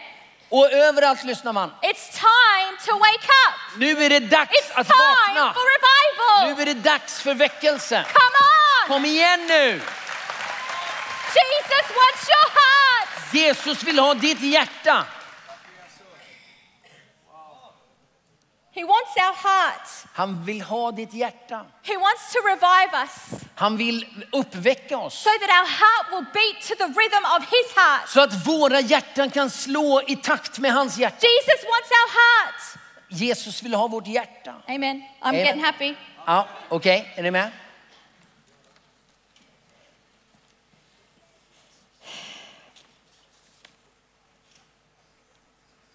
[0.50, 1.72] Och överallt lyssnar man.
[1.82, 3.78] It's time to wake up.
[3.78, 5.00] Nu är det dags It's att time
[5.38, 5.54] vakna.
[5.54, 6.56] for revival.
[6.56, 8.06] Nu är det dags för väckelse.
[8.14, 8.38] Come
[8.84, 8.88] on.
[8.88, 9.82] Kom igen nu!
[11.38, 13.34] Jesus wants your heart.
[13.34, 15.06] Jesus vill ha ditt hjärta.
[18.78, 19.88] He wants our heart.
[20.14, 21.66] Han vill ha ditt hjärta.
[21.84, 25.14] He wants to revive us Han vill uppväcka oss.
[25.24, 28.10] so that our heart will beat to the rhythm of his heart.
[28.10, 31.18] Så att våra hjärtan kan slå i takt med hans hjärta.
[31.28, 32.62] Jesus wants our heart.
[33.10, 34.56] Jesus vill ha vårt hjärta.
[34.68, 34.98] Amen.
[34.98, 35.46] I'm Amen.
[35.46, 35.96] getting happy.
[36.26, 37.52] Ja, okej, är ni med?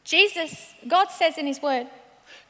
[0.05, 1.87] Jesus, God says in his word,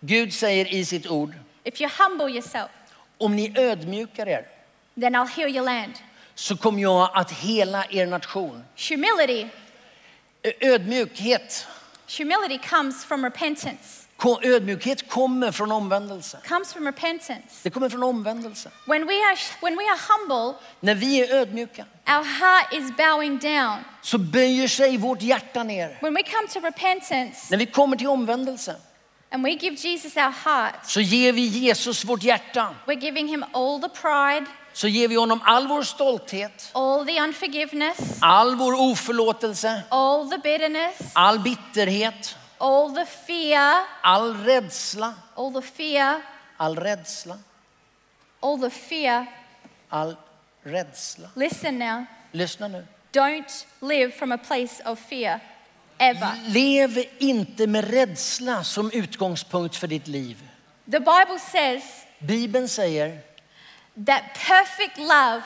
[0.04, 1.34] Gud säger i sitt ord,
[1.64, 2.70] if you humble yourself,
[3.18, 4.44] om ni ödmjukar er
[5.00, 5.92] then I'll heal your land.
[6.34, 8.64] så kommer jag att hela er nation.
[8.88, 9.46] Humility,
[10.60, 11.66] Ödmjukhet,
[12.18, 14.06] humility comes from repentance.
[14.42, 16.38] ödmjukhet kommer från omvändelse.
[16.48, 17.60] Comes from repentance.
[17.62, 18.70] Det kommer från omvändelse.
[18.86, 23.38] When we are when we are humble, När vi är ödmjuka our heart is bowing
[23.38, 23.78] down.
[24.02, 25.98] så böjer sig vårt hjärta ner.
[26.00, 28.76] When we come to repentance När vi kommer till omvändelse
[29.32, 32.74] and we give Jesus our heart, så ger vi Jesus vårt hjärta.
[32.86, 37.20] we're giving him all the pride, Så ger vi honom all vår stolthet, all the
[37.20, 45.52] unforgiveness, all vår oförlåtelse, all the bitterness, all bitterhet, all the fear, all rädsla, all
[45.52, 46.22] the fear,
[46.56, 47.38] all rädsla,
[48.40, 49.26] all the fear.
[49.88, 50.16] all
[50.64, 51.28] rädsla.
[51.34, 52.04] Listen now.
[52.32, 52.86] Lyssna nu.
[53.12, 55.40] Don't live from a place of fear
[56.10, 56.28] ever.
[56.46, 60.36] Lev inte med rädsla som utgångspunkt för ditt liv.
[60.90, 61.82] The Bible says
[62.18, 63.18] Bibeln säger
[64.06, 65.42] that perfect love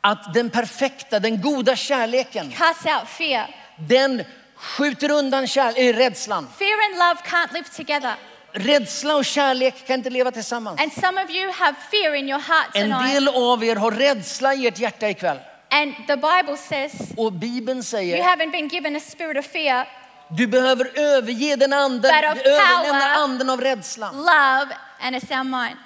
[0.00, 3.54] att den perfekta, den goda kärleken, casts out fear.
[3.88, 4.24] den
[4.56, 6.48] skjuter undan kär, äh, rädslan.
[6.58, 8.14] Fear and love can't live together.
[8.52, 10.80] Rädsla och kärlek kan inte leva tillsammans.
[10.80, 13.14] And some of you have fear in your heart En tonight.
[13.14, 15.38] del av er har rädsla i ert hjärta ikväll.
[15.76, 19.88] And the Bible says Och Bibeln you säger haven't been given a spirit of fear,
[20.28, 23.22] du behöver överge den anden, But of överlämna power.
[23.24, 25.76] anden av rädsla love, and a sound mind.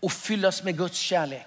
[0.00, 1.46] och fyllas med Guds kärlek.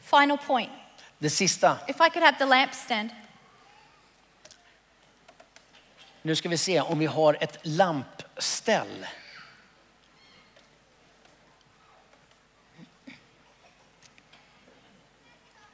[0.00, 0.70] Final point.
[1.18, 3.10] Det sista, If I could have the lampstand.
[6.22, 9.06] nu ska vi se om vi har ett lampställ.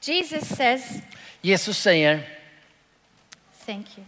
[0.03, 1.01] Jesus says,
[1.43, 2.21] Jesus säger,
[3.67, 4.05] Thank you.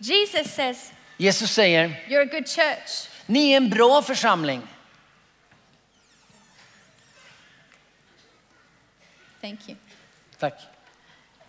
[0.00, 3.08] Jesus says, Jesus säger, You're a good church.
[3.26, 4.62] ni är en bra församling.
[9.40, 9.76] Thank you.
[10.38, 10.54] Tack.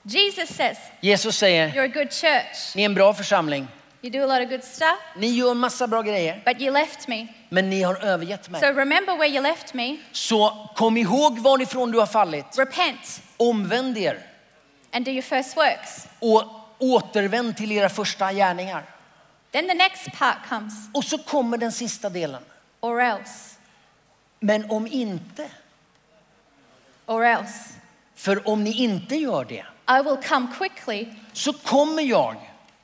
[0.03, 2.75] Jesus says, Jesus säger, You're a good church.
[2.75, 3.67] ni är en bra församling.
[4.05, 7.07] You do a lot of good stuff, Ni gör massa bra grejer, but you left
[7.07, 7.27] me.
[7.49, 8.61] men ni har övergett mig.
[8.61, 12.45] So remember where you left me, Så kom ihåg varifrån du har fallit.
[12.57, 14.19] repent, Omvänd er
[14.91, 16.07] and do your first works.
[16.19, 16.43] och
[16.79, 18.83] återvänd till era första gärningar.
[19.51, 22.41] Then the next part comes, Och så kommer den sista delen.
[22.81, 23.55] or else,
[24.39, 25.49] Men om inte,
[27.05, 27.73] or else.
[28.15, 29.65] för om ni inte gör det,
[29.99, 32.35] I will come quickly så kommer jag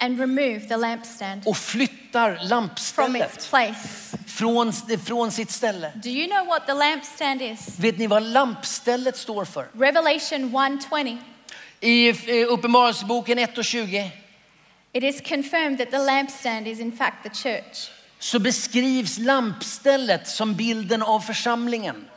[0.01, 4.17] and remove the lampstand och flyttar from lampstället its place.
[4.27, 4.73] från,
[5.05, 5.91] från sitt ställe.
[5.95, 7.79] Do you know what the lampstand is?
[7.79, 9.67] Vet ni vad lampstället står för?
[9.79, 11.17] Revelation 1:20.
[11.79, 12.15] I eh,
[12.53, 14.11] Uppenbarelseboken 1 och 20
[14.93, 17.89] It is confirmed that the lampstand is in fact the church.
[18.19, 22.07] så beskrivs lampstället som bilden av församlingen.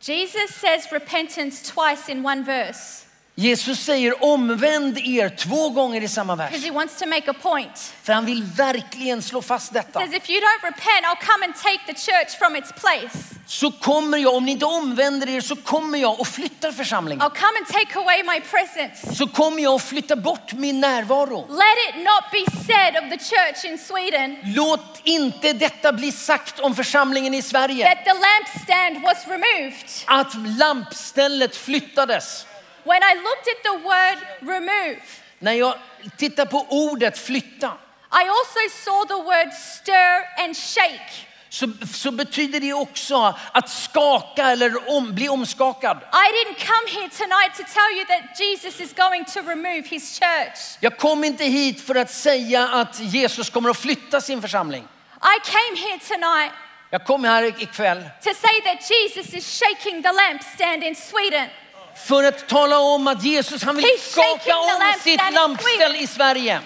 [0.00, 3.03] Jesus says repentance twice in one verse
[3.36, 6.50] Jesus säger omvänd er två gånger i samma vers.
[6.50, 7.94] because he wants to make a point.
[8.02, 10.00] För han vill verkligen slå fast detta.
[10.00, 13.34] says, if you don't repent, I'll come and take the church from its place.
[13.46, 17.22] Så kommer jag, om ni inte omvänder er så kommer jag och flyttar församlingen.
[17.22, 19.14] I'll come and take away my presence.
[19.14, 21.46] Så kommer jag och flyttar bort min närvaro.
[21.48, 26.60] Let it not be said of the church in Sweden Låt inte detta bli sagt
[26.60, 27.84] om församlingen i Sverige.
[27.94, 29.90] that the lampstand was removed.
[30.06, 32.46] Att lampstället flyttades.
[32.84, 35.00] When I looked at the word remove,
[35.38, 35.74] När jag
[36.16, 37.72] tittar på ordet flytta
[38.12, 41.26] I also saw the word stir and shake.
[41.48, 45.96] så, så betyder det också att skaka eller om, bli omskakad.
[46.12, 50.18] I didn't come here tonight to tell you that Jesus is going to remove his
[50.18, 50.58] church.
[50.80, 54.84] Jag kom inte hit för att säga att Jesus kommer att flytta sin församling.
[55.22, 56.52] I came here tonight
[56.90, 61.48] Jag kom här ikväll to say that Jesus is shaking the lampstand in Sweden.
[61.96, 66.60] För att tala om att Jesus han vill He's skaka om sitt lampställ i Sverige.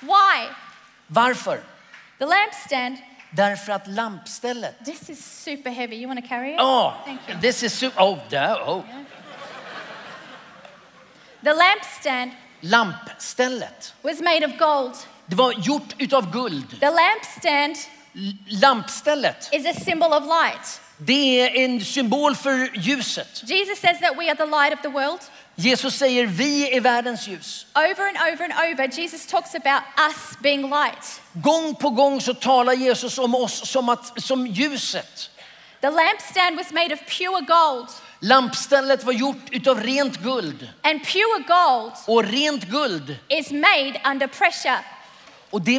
[0.00, 0.48] Why?
[1.06, 1.60] Varför?
[2.18, 2.96] The lampstand,
[3.32, 5.96] Därför att lampstället this is super heavy.
[5.96, 6.60] You want to carry it?
[6.60, 7.40] You.
[7.40, 8.82] this is super, oh, there, oh.
[11.42, 14.96] The lampstand Lampstället, was made of gold.
[15.26, 16.80] det var gjort utav guld.
[16.80, 17.76] The lampstand
[18.14, 20.80] L- Lampstället, is a symbol of light.
[21.06, 23.42] Det är en symbol för ljuset.
[23.46, 25.20] Jesus says that we are the light of the world.
[25.54, 27.66] Jesus säger vi är världens ljus.
[27.74, 31.20] Over and over and over, Jesus talks about us being light.
[31.32, 35.30] Gång på gång så talar Jesus om oss som, att, som ljuset.
[35.80, 37.88] The lampstand was made of pure gold,
[38.22, 40.68] Lampstället var gjort utav rent guld.
[40.82, 44.78] and pure gold Och rent guld, is made under pressure.
[45.50, 45.78] och det,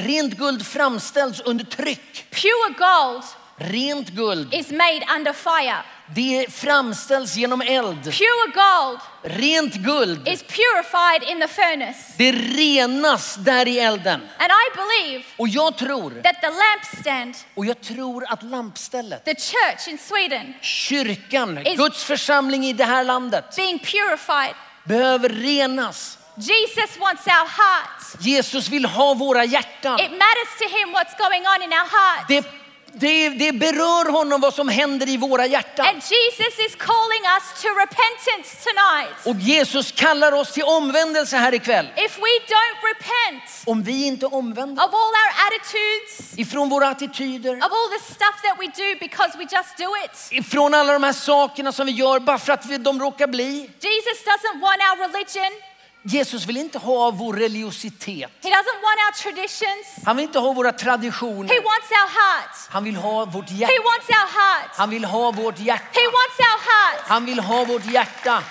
[0.00, 2.24] rent guld framställs under tryck.
[2.30, 3.22] Pure gold
[3.60, 5.82] Rent guld, is made under fire.
[6.14, 8.02] det framställs genom eld.
[8.04, 12.14] Pure gold Rent guld, is purified in the furnace.
[12.16, 14.20] det renas där i elden.
[14.38, 19.34] And I believe Och jag tror, that the lampstand, och jag tror att lampstället, the
[19.34, 24.54] church in Sweden, kyrkan, Guds församling i det här landet being purified.
[24.84, 26.16] behöver renas.
[26.36, 28.16] Jesus wants our hearts.
[28.20, 30.00] Jesus vill ha våra hjärtan.
[30.00, 32.24] It matters to him what's going on in our hearts.
[32.28, 32.59] Det,
[32.92, 35.86] det, det berör honom vad som händer i våra hjärtan.
[35.86, 39.26] And Jesus is calling us to repentance tonight.
[39.26, 41.86] Och Jesus kallar oss till omvändelse här ikväll.
[41.96, 47.56] If we don't repent Om vi inte omvänder of all our attitudes, ifrån våra attityder,
[47.56, 51.02] of all the stuff that we do because we just do it, ifrån alla de
[51.02, 53.70] här sakerna som vi gör bara för att vi, de råkar bli.
[53.80, 55.69] Jesus doesn't want our religion.
[56.02, 58.30] Jesus vill inte ha vår religiositet.
[58.42, 60.04] He doesn't want our traditions.
[60.04, 61.48] Han vill inte ha våra He traditioner.
[61.64, 62.56] wants our heart.
[62.68, 63.72] Han vill ha vårt He hjärta.
[63.84, 64.70] wants our heart.
[64.76, 66.00] Han vill ha vårt hjärta.
[66.00, 67.00] He wants our heart.
[67.08, 68.42] Han vill ha vårt hjärta.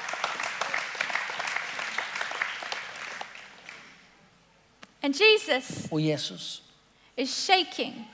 [5.01, 6.61] And Jesus Och Jesus,
[7.15, 8.11] is shaking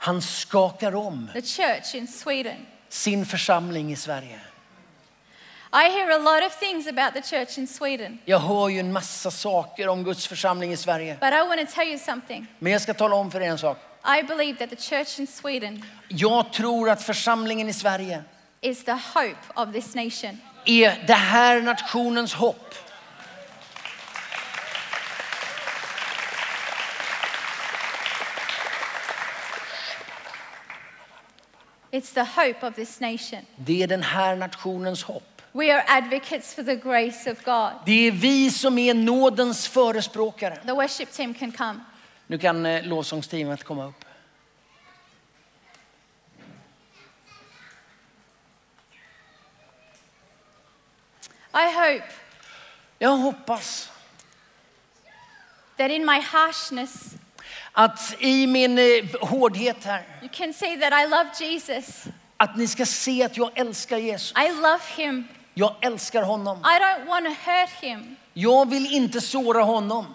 [0.00, 2.66] han skakar om the church in Sweden.
[2.88, 4.40] sin församling i Sverige.
[5.72, 8.92] I hear a lot of things about the church in Sweden, Jag hör ju en
[8.92, 11.16] massa saker om Guds församling i Sverige.
[11.20, 12.46] but I want to tell you something.
[12.58, 13.78] Men jag ska tala om för er en sak.
[14.20, 18.22] I believe that the church in Sweden Jag tror att församlingen i Sverige
[18.60, 20.38] is the hope of this nation.
[20.64, 22.74] är det här nationens hopp.
[31.90, 33.40] It's the hope of this nation.
[33.56, 35.37] Det är den här nationens hopp.
[35.52, 37.72] We are advocates for the grace of God.
[37.86, 40.56] Det är vi som är nådens förespråkare.
[40.56, 41.80] The worship team can come.
[42.26, 44.04] Nu kan eh, lovsångsteamet komma upp.
[51.54, 52.04] I hope
[53.00, 53.90] Jag hoppas
[55.76, 57.14] that in my harshness,
[57.72, 58.84] att i min eh,
[59.20, 62.04] hårdhet här, you can see that I love Jesus.
[62.36, 64.32] att ni ska se att jag älskar Jesus.
[64.38, 65.24] I love him.
[65.58, 66.58] Jag älskar honom.
[66.58, 68.16] I don't want to hurt him.
[68.34, 70.14] Jag vill inte såra honom.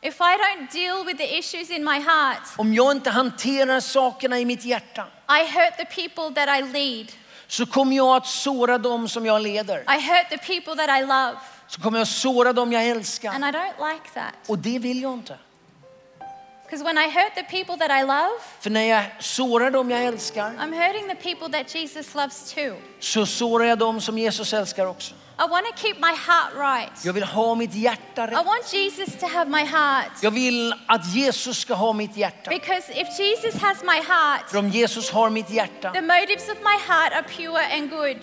[0.00, 4.38] If I don't deal with the issues in my heart, Om jag inte hanterar sakerna
[4.38, 7.12] i mitt hjärta I hurt the people that I lead.
[7.46, 9.78] så kommer jag att såra dem som jag leder.
[9.78, 11.36] I hurt the people that I love.
[11.66, 13.32] så kommer jag såra dem jag älskar.
[13.34, 14.34] And I don't like that.
[14.46, 15.38] Och det vill jag inte.
[16.70, 20.04] Because when I hurt the people that I love, För när jag sårar dem jag
[20.04, 22.76] älskar I'm hurting the people that Jesus loves too.
[23.00, 25.14] så sårar jag dem som Jesus älskar också.
[25.38, 27.04] I want to keep my heart right.
[27.04, 28.46] Jag vill ha mitt hjärta I rätt.
[28.46, 30.10] want Jesus to have my heart.
[30.22, 32.50] Jag vill att Jesus ska ha mitt hjärta.
[32.50, 36.58] Because if Jesus has my heart, För om Jesus har mitt hjärta the motives of
[36.58, 38.16] my heart are pure and good.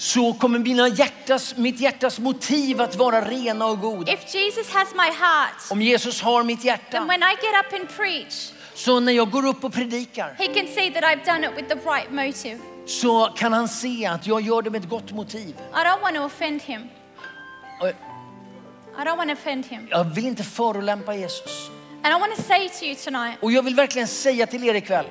[0.00, 4.12] Så kommer mina hjärtas, mitt hjärtas motiv att vara rena och goda.
[4.12, 7.80] If Jesus has my heart, Om Jesus har mitt then hjärta when I get up
[7.80, 11.46] and preach, så när jag går upp och predikar he can see that I've done
[11.46, 12.58] it with the right motive.
[12.86, 15.48] så kan han se att jag gör det med ett gott motiv.
[15.48, 16.82] I don't want to offend him.
[18.98, 19.88] I don't want to offend him.
[19.90, 21.70] Jag vill inte förolämpa Jesus.
[22.02, 24.74] And I want to say to you tonight Och jag vill verkligen säga till er
[24.74, 25.06] ikväll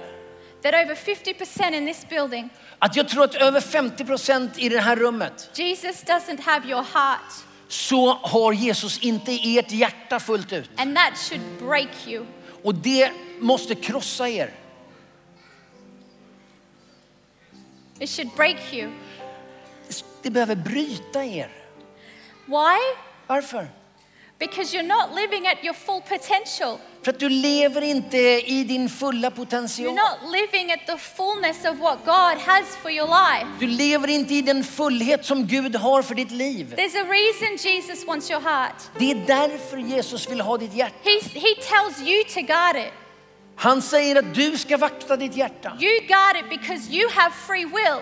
[0.61, 2.49] that over 50% in this building,
[2.79, 6.85] att jag tror att över 50 procent i det här rummet Jesus doesn't have your
[6.93, 7.33] heart.
[7.67, 10.69] så har Jesus inte ert hjärta fullt ut.
[10.77, 12.25] And that should break you.
[12.63, 14.53] Och det måste krossa er.
[17.99, 18.89] It should break you.
[20.21, 21.51] Det behöver bryta er.
[22.45, 22.79] Why?
[23.27, 23.67] Varför?
[24.39, 26.77] Because you're not living at your full potential.
[27.03, 29.93] För att du lever inte i din fulla You're potential.
[29.93, 33.47] not living at the fullness of what God has for your life.
[33.59, 36.73] Du lever inte i den fullhet som Gud har för ditt liv.
[36.77, 38.75] There's a reason Jesus wants your heart.
[38.97, 40.95] Det är därför Jesus vill ha ditt hjärta.
[41.03, 42.93] He, he tells you to guard it.
[43.55, 45.77] Han säger att du ska vakta ditt hjärta.
[45.79, 47.99] You guard it because you have free will.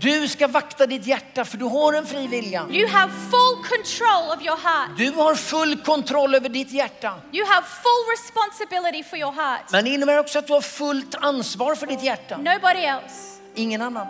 [0.00, 2.66] Du ska vakta ditt hjärta för du har en fri vilja.
[2.70, 4.90] You have full control of your heart.
[4.96, 7.14] Du har full kontroll över ditt hjärta.
[7.32, 9.62] You have full responsibility for your heart.
[9.72, 12.36] Men det innebär också att du har fullt ansvar för ditt hjärta.
[12.36, 13.40] Nobody else.
[13.54, 14.06] Ingen annan.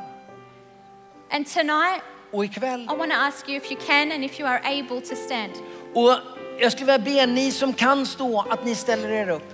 [1.31, 2.83] And tonight, Och ikväll.
[2.83, 5.53] I want to ask you if you can and if you are able to stand.
[5.95, 6.17] Och
[6.59, 9.54] jag skulle vilja be ni som kan stå att ni ställer er upp.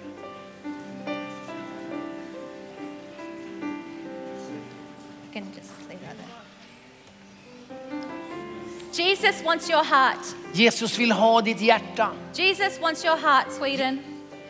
[9.41, 10.34] Jesus wants your heart.
[10.55, 12.11] Jesus vill ha ditt hjärta.
[12.34, 13.99] Jesus wants your heart, Sweden.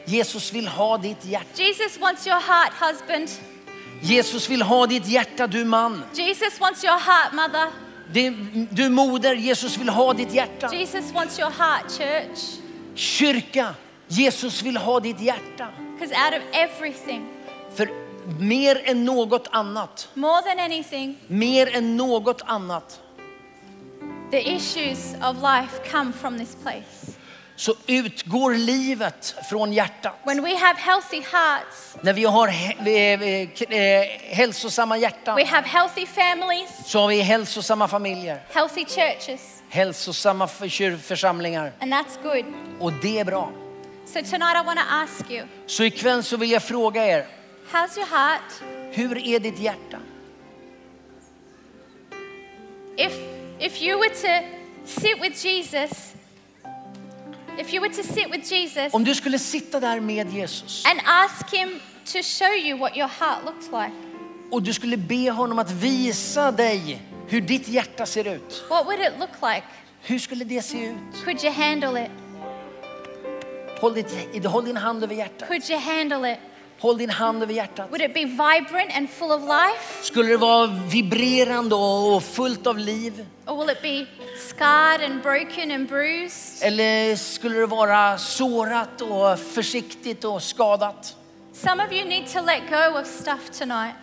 [0.07, 1.57] Jesus vill ha ditt hjärta.
[1.57, 3.29] Jesus wants your heart, husband.
[4.03, 6.03] Jesus vill ha ditt hjärta du man.
[6.15, 7.71] Jesus wants your heart, mother.
[8.13, 8.31] Det-
[8.73, 10.69] Du moder, Jesus vill ha ditt hjärta.
[10.73, 12.59] Jesus wants your heart, church.
[12.97, 13.75] Kyrka,
[14.09, 15.69] Jesus vill ha ditt hjärta.
[15.99, 17.27] Because out of everything,
[17.75, 17.89] För
[18.39, 23.01] mer än något annat, more than anything, mer än något annat
[24.31, 27.17] the issues of life come from this place.
[27.57, 30.15] så utgår livet från hjärtat.
[30.25, 34.07] When we have healthy hearts, När vi har eh, eh,
[34.37, 40.97] hälsosamma hjärtan we have healthy families, så har vi hälsosamma familjer, healthy churches, hälsosamma för-
[40.97, 42.45] församlingar and that's good.
[42.81, 43.53] och det är bra.
[44.07, 47.27] So tonight I want to ask you, Så ikväll så vill jag fråga er,
[47.73, 48.53] how's your heart?
[48.93, 49.99] hur är ditt hjärta?
[52.97, 53.13] If
[53.61, 54.45] if you were to
[54.85, 56.15] sit with Jesus,
[57.59, 61.01] if you were to sit with Jesus Om du skulle sitta där med Jesus and
[61.05, 63.93] ask him to show you what your heart looks like,
[64.51, 68.65] och du skulle be honom att visa dig hur ditt hjärta ser ut.
[68.69, 69.65] what would it look like?
[70.03, 71.25] Hur skulle det se ut?
[71.25, 72.11] Could you handle it?
[73.81, 75.49] Håll, ditt, håll din hand över hjärtat.
[75.49, 76.39] Could you handle it?
[76.81, 77.91] Håll din hand över hjärtat.
[77.91, 80.03] Would it be vibrant and full of life?
[80.05, 83.27] Skulle det vara vibrerande och fullt av liv?
[83.47, 84.07] Or will it be
[84.49, 86.67] scarred and broken and bruised?
[86.67, 91.17] Eller skulle det vara sårat och försiktigt och skadat?
[91.53, 93.95] Some of you need to let go of stuff tonight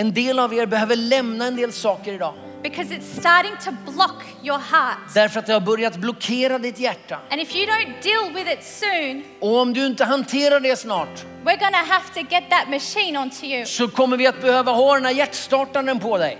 [0.00, 2.34] En del av er behöver lämna en del saker idag.
[2.62, 5.14] because it's starting to block your heart.
[5.14, 7.18] Därför att det har börjat blockera ditt hjärta.
[7.30, 11.24] And if you don't deal with it soon, Och om du inte hanterar det snart
[11.44, 13.66] we're to have to get that machine onto you.
[13.66, 16.38] så kommer vi att behöva ha den här hjärtstartaren på dig.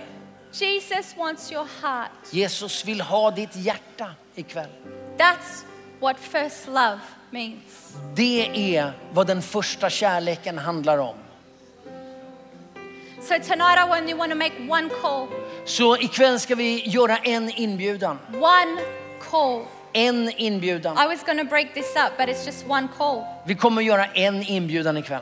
[0.51, 2.11] Jesus wants your heart.
[2.31, 4.69] Jesus vill ha ditt hjärta ikväll.
[5.17, 5.63] That's
[5.99, 6.99] what first love
[7.31, 7.95] means.
[8.15, 11.15] Det är vad den första kärleken handlar om.
[13.31, 15.27] So tonight I only want to make one call.
[15.65, 18.19] Så ikväll ska vi göra en inbjudan.
[18.33, 18.81] One
[19.31, 19.65] call.
[19.93, 20.97] En inbjudan.
[20.97, 23.23] I was going to break this up, but it's just one call.
[23.45, 25.21] Vi kommer göra en inbjudan ikväll.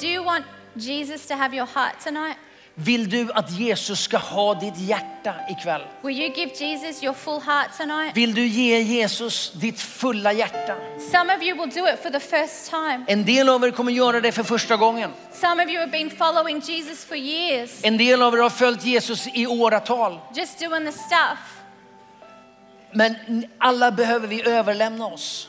[0.00, 0.44] Do you want
[0.74, 2.36] Jesus to have your heart tonight?
[2.78, 5.80] Vill du att Jesus ska ha ditt hjärta ikväll?
[6.02, 8.16] Will you give Jesus your full heart tonight?
[8.16, 10.74] Vill du ge Jesus ditt fulla hjärta?
[11.12, 13.04] Some of you will do it for the first time.
[13.08, 15.10] En del av er kommer göra det för första gången.
[15.32, 18.84] Some of you have been following Jesus for years, En del av er har följt
[18.84, 20.18] Jesus i åratal.
[20.34, 21.38] just doing the stuff.
[22.92, 23.14] Men
[23.58, 25.48] alla behöver vi överlämna oss.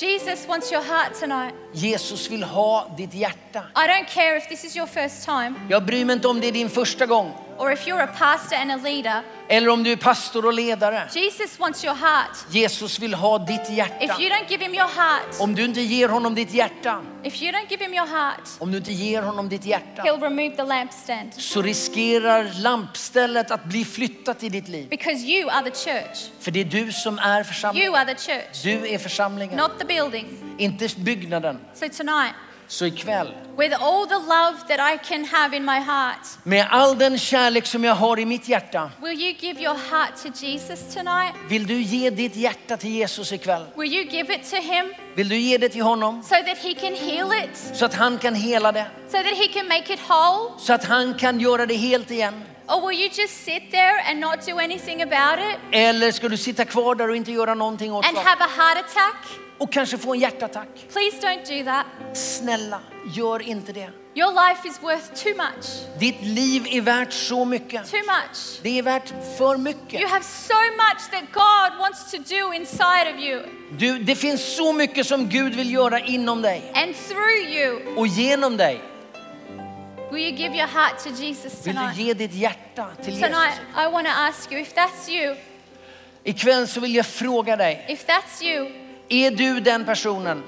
[0.00, 1.54] Jesus wants your heart tonight.
[1.72, 3.64] Jesus vill ha ditt hjärta.
[3.74, 6.46] I don't care if this is your first time Jag bryr mig inte om det
[6.46, 9.22] är din första gång or if you're a pastor and a leader.
[9.48, 11.08] eller om du är pastor och ledare.
[11.14, 12.36] Jesus wants your heart.
[12.50, 14.04] Jesus vill ha ditt If hjärta.
[14.20, 17.52] you don't give him your heart, Om du inte ger honom ditt hjärta, if you
[17.52, 20.62] don't give him your heart, om du inte ger honom ditt hjärta, he'll remove the
[20.64, 24.88] lampstand så riskerar lampstället att bli flyttat i ditt liv.
[24.90, 26.18] because you are the church.
[26.40, 27.86] För det är du som är församlingen.
[27.88, 30.26] You are the church, Du är församlingen, not the building.
[30.58, 31.58] inte byggnaden.
[31.74, 32.34] So tonight,
[32.68, 36.98] Så ikväll, with all the love that I can have in my heart, med all
[36.98, 40.94] den kärlek som jag har i mitt hjärta, will you give your heart to Jesus
[40.94, 41.34] tonight?
[41.48, 43.64] vill du ge ditt hjärta till Jesus ikväll?
[43.76, 46.74] Will you give it to him Vill du ge det till honom so that he
[46.74, 48.86] can heal it, så att han kan hela det?
[49.08, 50.50] so that he can make it whole?
[50.58, 52.44] Så att han kan göra det helt igen?
[52.68, 56.36] Or will you just sit there and not do anything about it Eller ska du
[56.36, 59.45] sitta kvar där och inte göra någonting åt and have a heart attack?
[59.58, 60.68] Och kanske få en hjärtattack?
[60.92, 61.86] Please don't do that.
[62.16, 62.80] Snälla,
[63.14, 63.90] gör inte det.
[64.14, 65.66] Your life is worth too much.
[65.98, 67.90] Ditt liv är värt så mycket.
[67.90, 68.60] Too much.
[68.62, 70.08] Det är värt för You mycket.
[70.10, 73.42] have so much that God wants to do inside of you
[73.78, 77.96] Du, det finns så mycket som Gud vill göra inom dig and through you.
[77.96, 78.80] och genom dig.
[80.12, 81.96] Will you give your heart to Jesus Vill du tonight?
[81.98, 83.28] ge ditt hjärta till Jesus?
[83.28, 85.36] Tonight, I want to ask you if that's you,
[86.24, 88.70] Ikväll så vill jag fråga dig, if that's you,
[89.08, 90.42] är du den personen?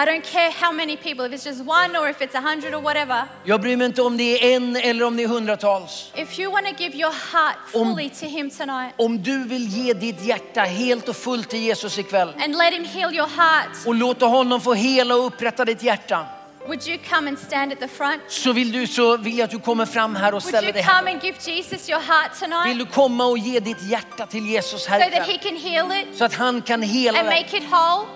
[0.00, 2.74] I don't care how many people, if it's just one or if it's a hundred
[2.74, 3.24] or whatever.
[3.44, 6.12] Jag bryr mig inte om det är en eller om det är hundratals.
[6.14, 9.68] If you want to give your heart Om- fully to Him tonight Om du vill
[9.68, 13.86] ge ditt hjärta helt och fullt till Jesus ikväll and let Him heal your heart,
[13.86, 16.26] och låta honom få hela och upprätta ditt hjärta
[16.68, 18.22] would you come and stand at the front?
[18.28, 20.72] så vill, du, så vill jag att du kommer fram här och Would ställer you
[20.72, 20.98] dig här.
[20.98, 24.46] come and give Jesus your heart Vill tonight du komma och ge ditt hjärta till
[24.46, 25.38] Jesus so här that He ikväll?
[25.38, 28.06] can heal it Så att han kan hela and dig make it whole?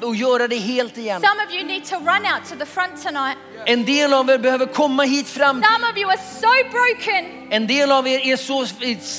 [0.00, 1.20] och, och göra det helt igen.
[1.20, 3.38] Some of you need to run out to the front tonight.
[3.66, 5.62] En del av er behöver komma hit fram.
[5.62, 8.66] Some of you are so broken En del av er är så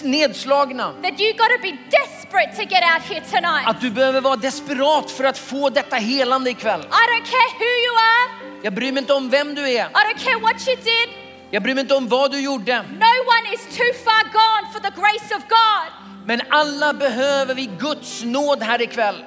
[0.07, 3.67] nedslagna that you got to be desperate to get out here tonight.
[3.67, 6.79] att du behöver vara desperat för att få detta helande ikväll.
[6.81, 8.48] I don't care who you are.
[8.61, 9.85] Jag bryr mig inte om vem du är.
[9.85, 11.09] I don't care what you did.
[11.51, 12.81] Jag bryr mig inte om vad du gjorde.
[12.81, 15.91] No one is too far gone for the grace of God.
[16.25, 19.23] Men alla behöver vi Guds nåd här ikväll.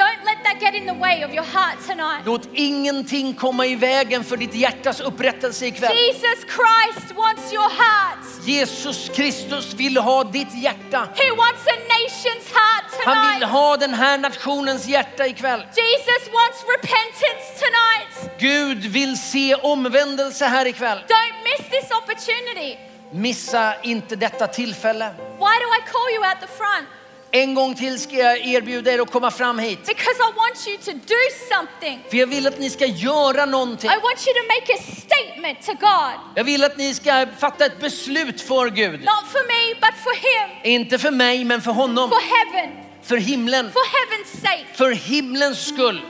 [0.00, 2.22] Don't let that get in the way of your heart tonight.
[2.24, 5.96] Låt ingenting komma i vägen för ditt hjärtas upprättelse ikväll.
[5.96, 8.18] Jesus Christ wants your heart.
[8.44, 11.08] Jesus Kristus vill ha ditt hjärta.
[11.14, 13.52] He wants a nation's heart Han vill tonight.
[13.52, 15.60] ha den här nationens hjärta ikväll.
[15.60, 18.38] Jesus wants repentance tonight.
[18.38, 20.98] Gud vill se omvändelse här ikväll.
[20.98, 22.76] Don't miss this opportunity.
[23.12, 25.14] Missa inte detta tillfälle.
[25.18, 26.88] Why do I call you out the front?
[27.32, 29.78] En gång till ska jag erbjuda er att komma fram hit.
[29.86, 31.22] Because I want you to do
[31.54, 32.04] something.
[32.10, 33.90] För jag vill att ni ska göra någonting.
[33.90, 36.34] I want you to make a statement to God.
[36.34, 39.00] Jag vill att ni ska fatta ett beslut för Gud.
[39.00, 40.74] Not for me, but for Him.
[40.74, 42.10] Inte för mig, men för honom.
[42.10, 42.76] For heaven.
[43.02, 43.72] För himlen.
[43.72, 44.66] For heaven's sake.
[44.74, 46.00] För himlens skull.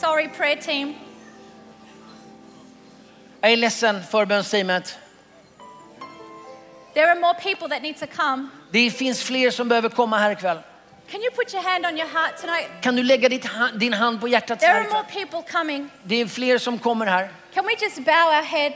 [0.00, 0.94] Sorry, prayer team.
[3.40, 4.98] Jag är ledsen, förbönsteamet.
[6.94, 8.48] There are more people that need to come.
[8.74, 10.58] Det finns fler som behöver komma här ikväll.
[11.10, 12.68] Can you put your hand on your heart tonight?
[12.80, 15.88] Kan du lägga ditt, din hand på hjärtat There are more people coming.
[16.02, 17.30] Det är fler som kommer här.
[17.54, 18.72] Can we just bow our head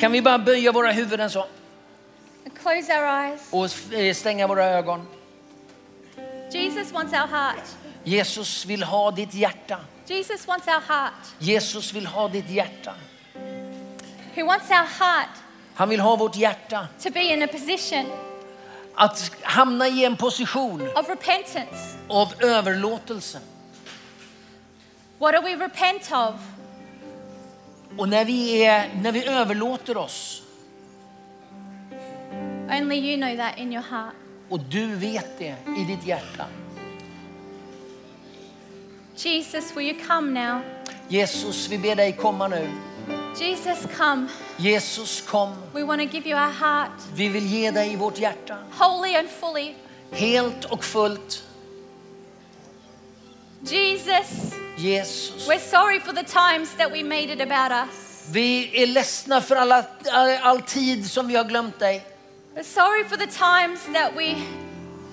[0.00, 3.40] Kan vi bara böja våra huvuden så and close our eyes?
[3.50, 5.06] och eh, stänga våra ögon?
[6.50, 7.64] Jesus wants our heart.
[8.04, 9.78] Jesus vill ha ditt hjärta.
[10.06, 11.12] Jesus wants our heart.
[11.38, 12.94] Jesus vill ha ditt hjärta.
[14.34, 15.36] He wants our heart
[15.74, 16.88] Han vill ha vårt hjärta.
[17.02, 18.06] to be in a position
[18.94, 21.96] Att hamna i en position of repentance.
[22.08, 23.40] av överlåtelse.
[25.18, 26.34] What do we repent of?
[27.98, 30.42] Och när vi, är, när vi överlåter oss
[32.70, 34.14] Only you know that in your heart.
[34.48, 36.46] och du vet det i ditt hjärta.
[39.16, 40.60] Jesus, will you come now?
[41.08, 42.68] Jesus, vi ber dig komma nu.
[43.38, 44.28] Jesus, come.
[44.58, 45.54] Jesus, kom.
[45.74, 48.58] We want to give you our heart, Vi vill ge dig vårt hjärta.
[48.78, 49.74] wholly and fully.
[50.10, 51.42] Helt och fullt.
[53.64, 55.48] Jesus, Jesus.
[55.48, 58.26] we're sorry for the times that we made it about us.
[58.32, 62.06] Vi är ledsna för alla, all, all tid som vi har glömt dig.
[62.54, 64.34] We're sorry for the times that we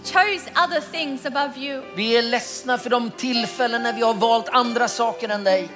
[0.04, 1.84] chose other things above you.
[1.96, 5.70] Vi är ledsna för de tillfällen när vi har valt andra saker än dig.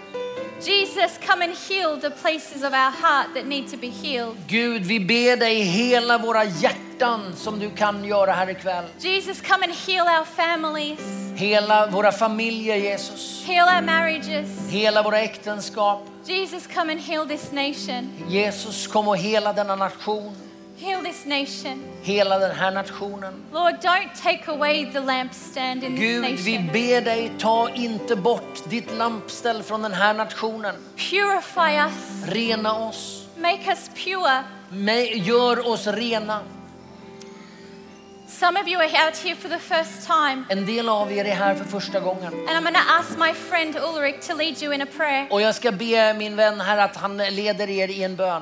[0.65, 4.37] Jesus, come and heal the places of our heart that need to be healed.
[4.47, 8.85] Gud, vi ber dig hela våra hjärtan som du kan göra här ikväll.
[8.99, 10.99] Jesus, come and heal our families,
[11.35, 13.43] Hela våra familjer Jesus.
[13.47, 14.69] heal our marriages.
[14.69, 15.99] Hela våra äktenskap.
[16.25, 18.09] Jesus, come and heal this nation.
[18.29, 20.35] Jesus kom och hela denna nation.
[20.77, 21.83] Heal this nation.
[22.01, 23.33] Hela den här nationen.
[23.51, 26.73] Lord, don't take away the lampstand in this Gud, vi nation.
[26.73, 30.75] ber dig, ta inte bort ditt lampställ från den här nationen.
[30.95, 32.27] Purify us.
[32.27, 33.27] Rena oss.
[33.37, 34.43] Make us pure.
[35.15, 36.39] Gör oss rena.
[38.27, 40.43] Some of you are out here for the first time.
[40.49, 42.33] En del av er är här för första gången.
[42.33, 45.27] And I'm going to ask my friend Ulrich to lead you in a prayer.
[45.31, 48.41] Och jag ska be min vän här att han leder er i en bön.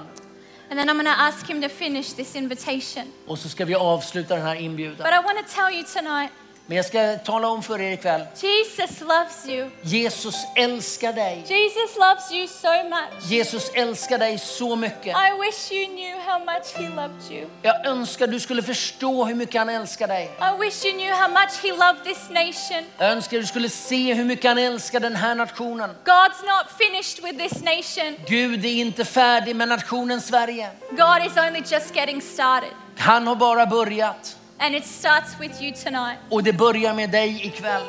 [0.72, 3.12] And then I'm going to ask him to finish this invitation.
[3.28, 4.98] Och så ska vi avsluta den här inbjudan.
[4.98, 6.32] But I want to tell you tonight
[6.66, 8.22] Men jag ska tala om för er ikväll.
[8.36, 9.70] Jesus loves you.
[9.82, 11.44] Jesus älskar dig.
[11.48, 13.32] Jesus loves you so much.
[13.32, 15.08] Jesus älskar dig så mycket.
[15.08, 17.50] I wish you knew how much he loved you.
[17.62, 20.24] Jag önskar du skulle förstå hur mycket han älskar dig.
[20.24, 22.86] I wish you knew how much he loved this nation.
[22.98, 25.90] Jag önskar du skulle se hur mycket han älskar den här nationen.
[26.06, 28.16] God's not finished with this nation.
[28.28, 30.70] Gud är inte färdig med nationen Sverige.
[30.90, 32.70] God is only just getting started.
[32.98, 34.38] Han har bara börjat.
[34.62, 36.20] And it starts with you tonight.
[36.30, 37.84] Och det börjar med dig ikväll.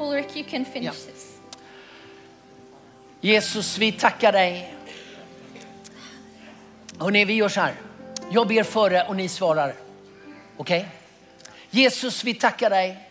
[0.00, 0.94] Ulrich, you can finish Yeah.
[0.94, 1.38] this.
[3.20, 4.74] Jesus, vi tackar dig.
[6.98, 7.74] Hörrni, vi gör så här.
[8.30, 9.74] Jag ber före och ni svarar.
[10.56, 10.88] Okej?
[11.70, 13.08] Jesus, vi tackar dig.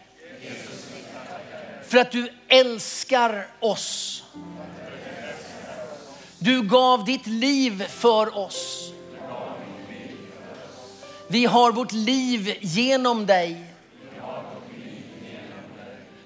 [1.84, 4.24] För att du älskar oss.
[6.40, 8.92] Du gav ditt liv för oss.
[11.28, 13.64] Vi har vårt liv genom dig.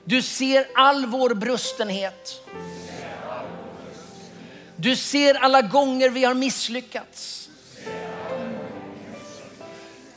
[0.03, 2.41] Du ser all vår brustenhet.
[4.75, 7.49] Du ser alla gånger vi har misslyckats.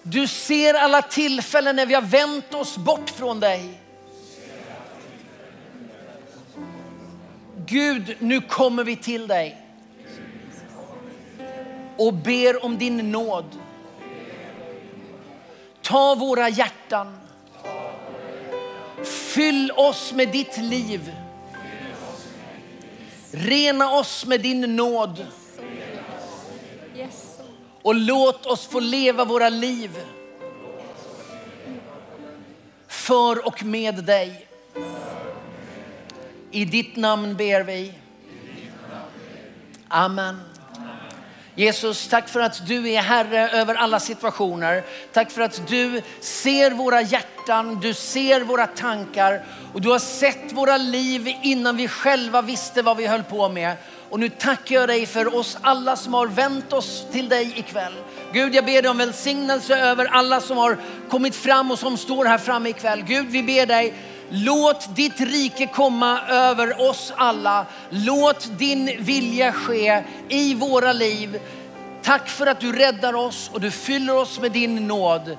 [0.02, 3.80] Du ser alla tillfällen när vi har vänt oss bort från dig.
[7.66, 9.58] Gud, nu kommer vi till dig
[11.96, 13.44] och ber om din nåd.
[15.82, 17.18] Ta våra hjärtan.
[19.04, 21.14] Fyll oss med ditt liv.
[23.30, 25.26] Rena oss med din nåd
[27.82, 29.90] och låt oss få leva våra liv
[32.88, 34.46] för och med dig.
[36.50, 37.92] I ditt namn ber vi.
[39.88, 40.51] Amen.
[41.54, 44.84] Jesus, tack för att du är Herre över alla situationer.
[45.12, 50.52] Tack för att du ser våra hjärtan, du ser våra tankar och du har sett
[50.52, 53.76] våra liv innan vi själva visste vad vi höll på med.
[54.10, 57.94] Och nu tackar jag dig för oss alla som har vänt oss till dig ikväll.
[58.32, 62.24] Gud, jag ber dig om välsignelse över alla som har kommit fram och som står
[62.24, 63.02] här framme ikväll.
[63.02, 63.94] Gud, vi ber dig
[64.34, 67.66] Låt ditt rike komma över oss alla.
[67.90, 71.40] Låt din vilja ske i våra liv.
[72.02, 75.36] Tack för att du räddar oss och du fyller oss med din nåd.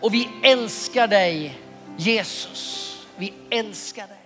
[0.00, 1.58] Och vi älskar dig
[1.96, 2.96] Jesus.
[3.16, 4.19] Vi älskar dig.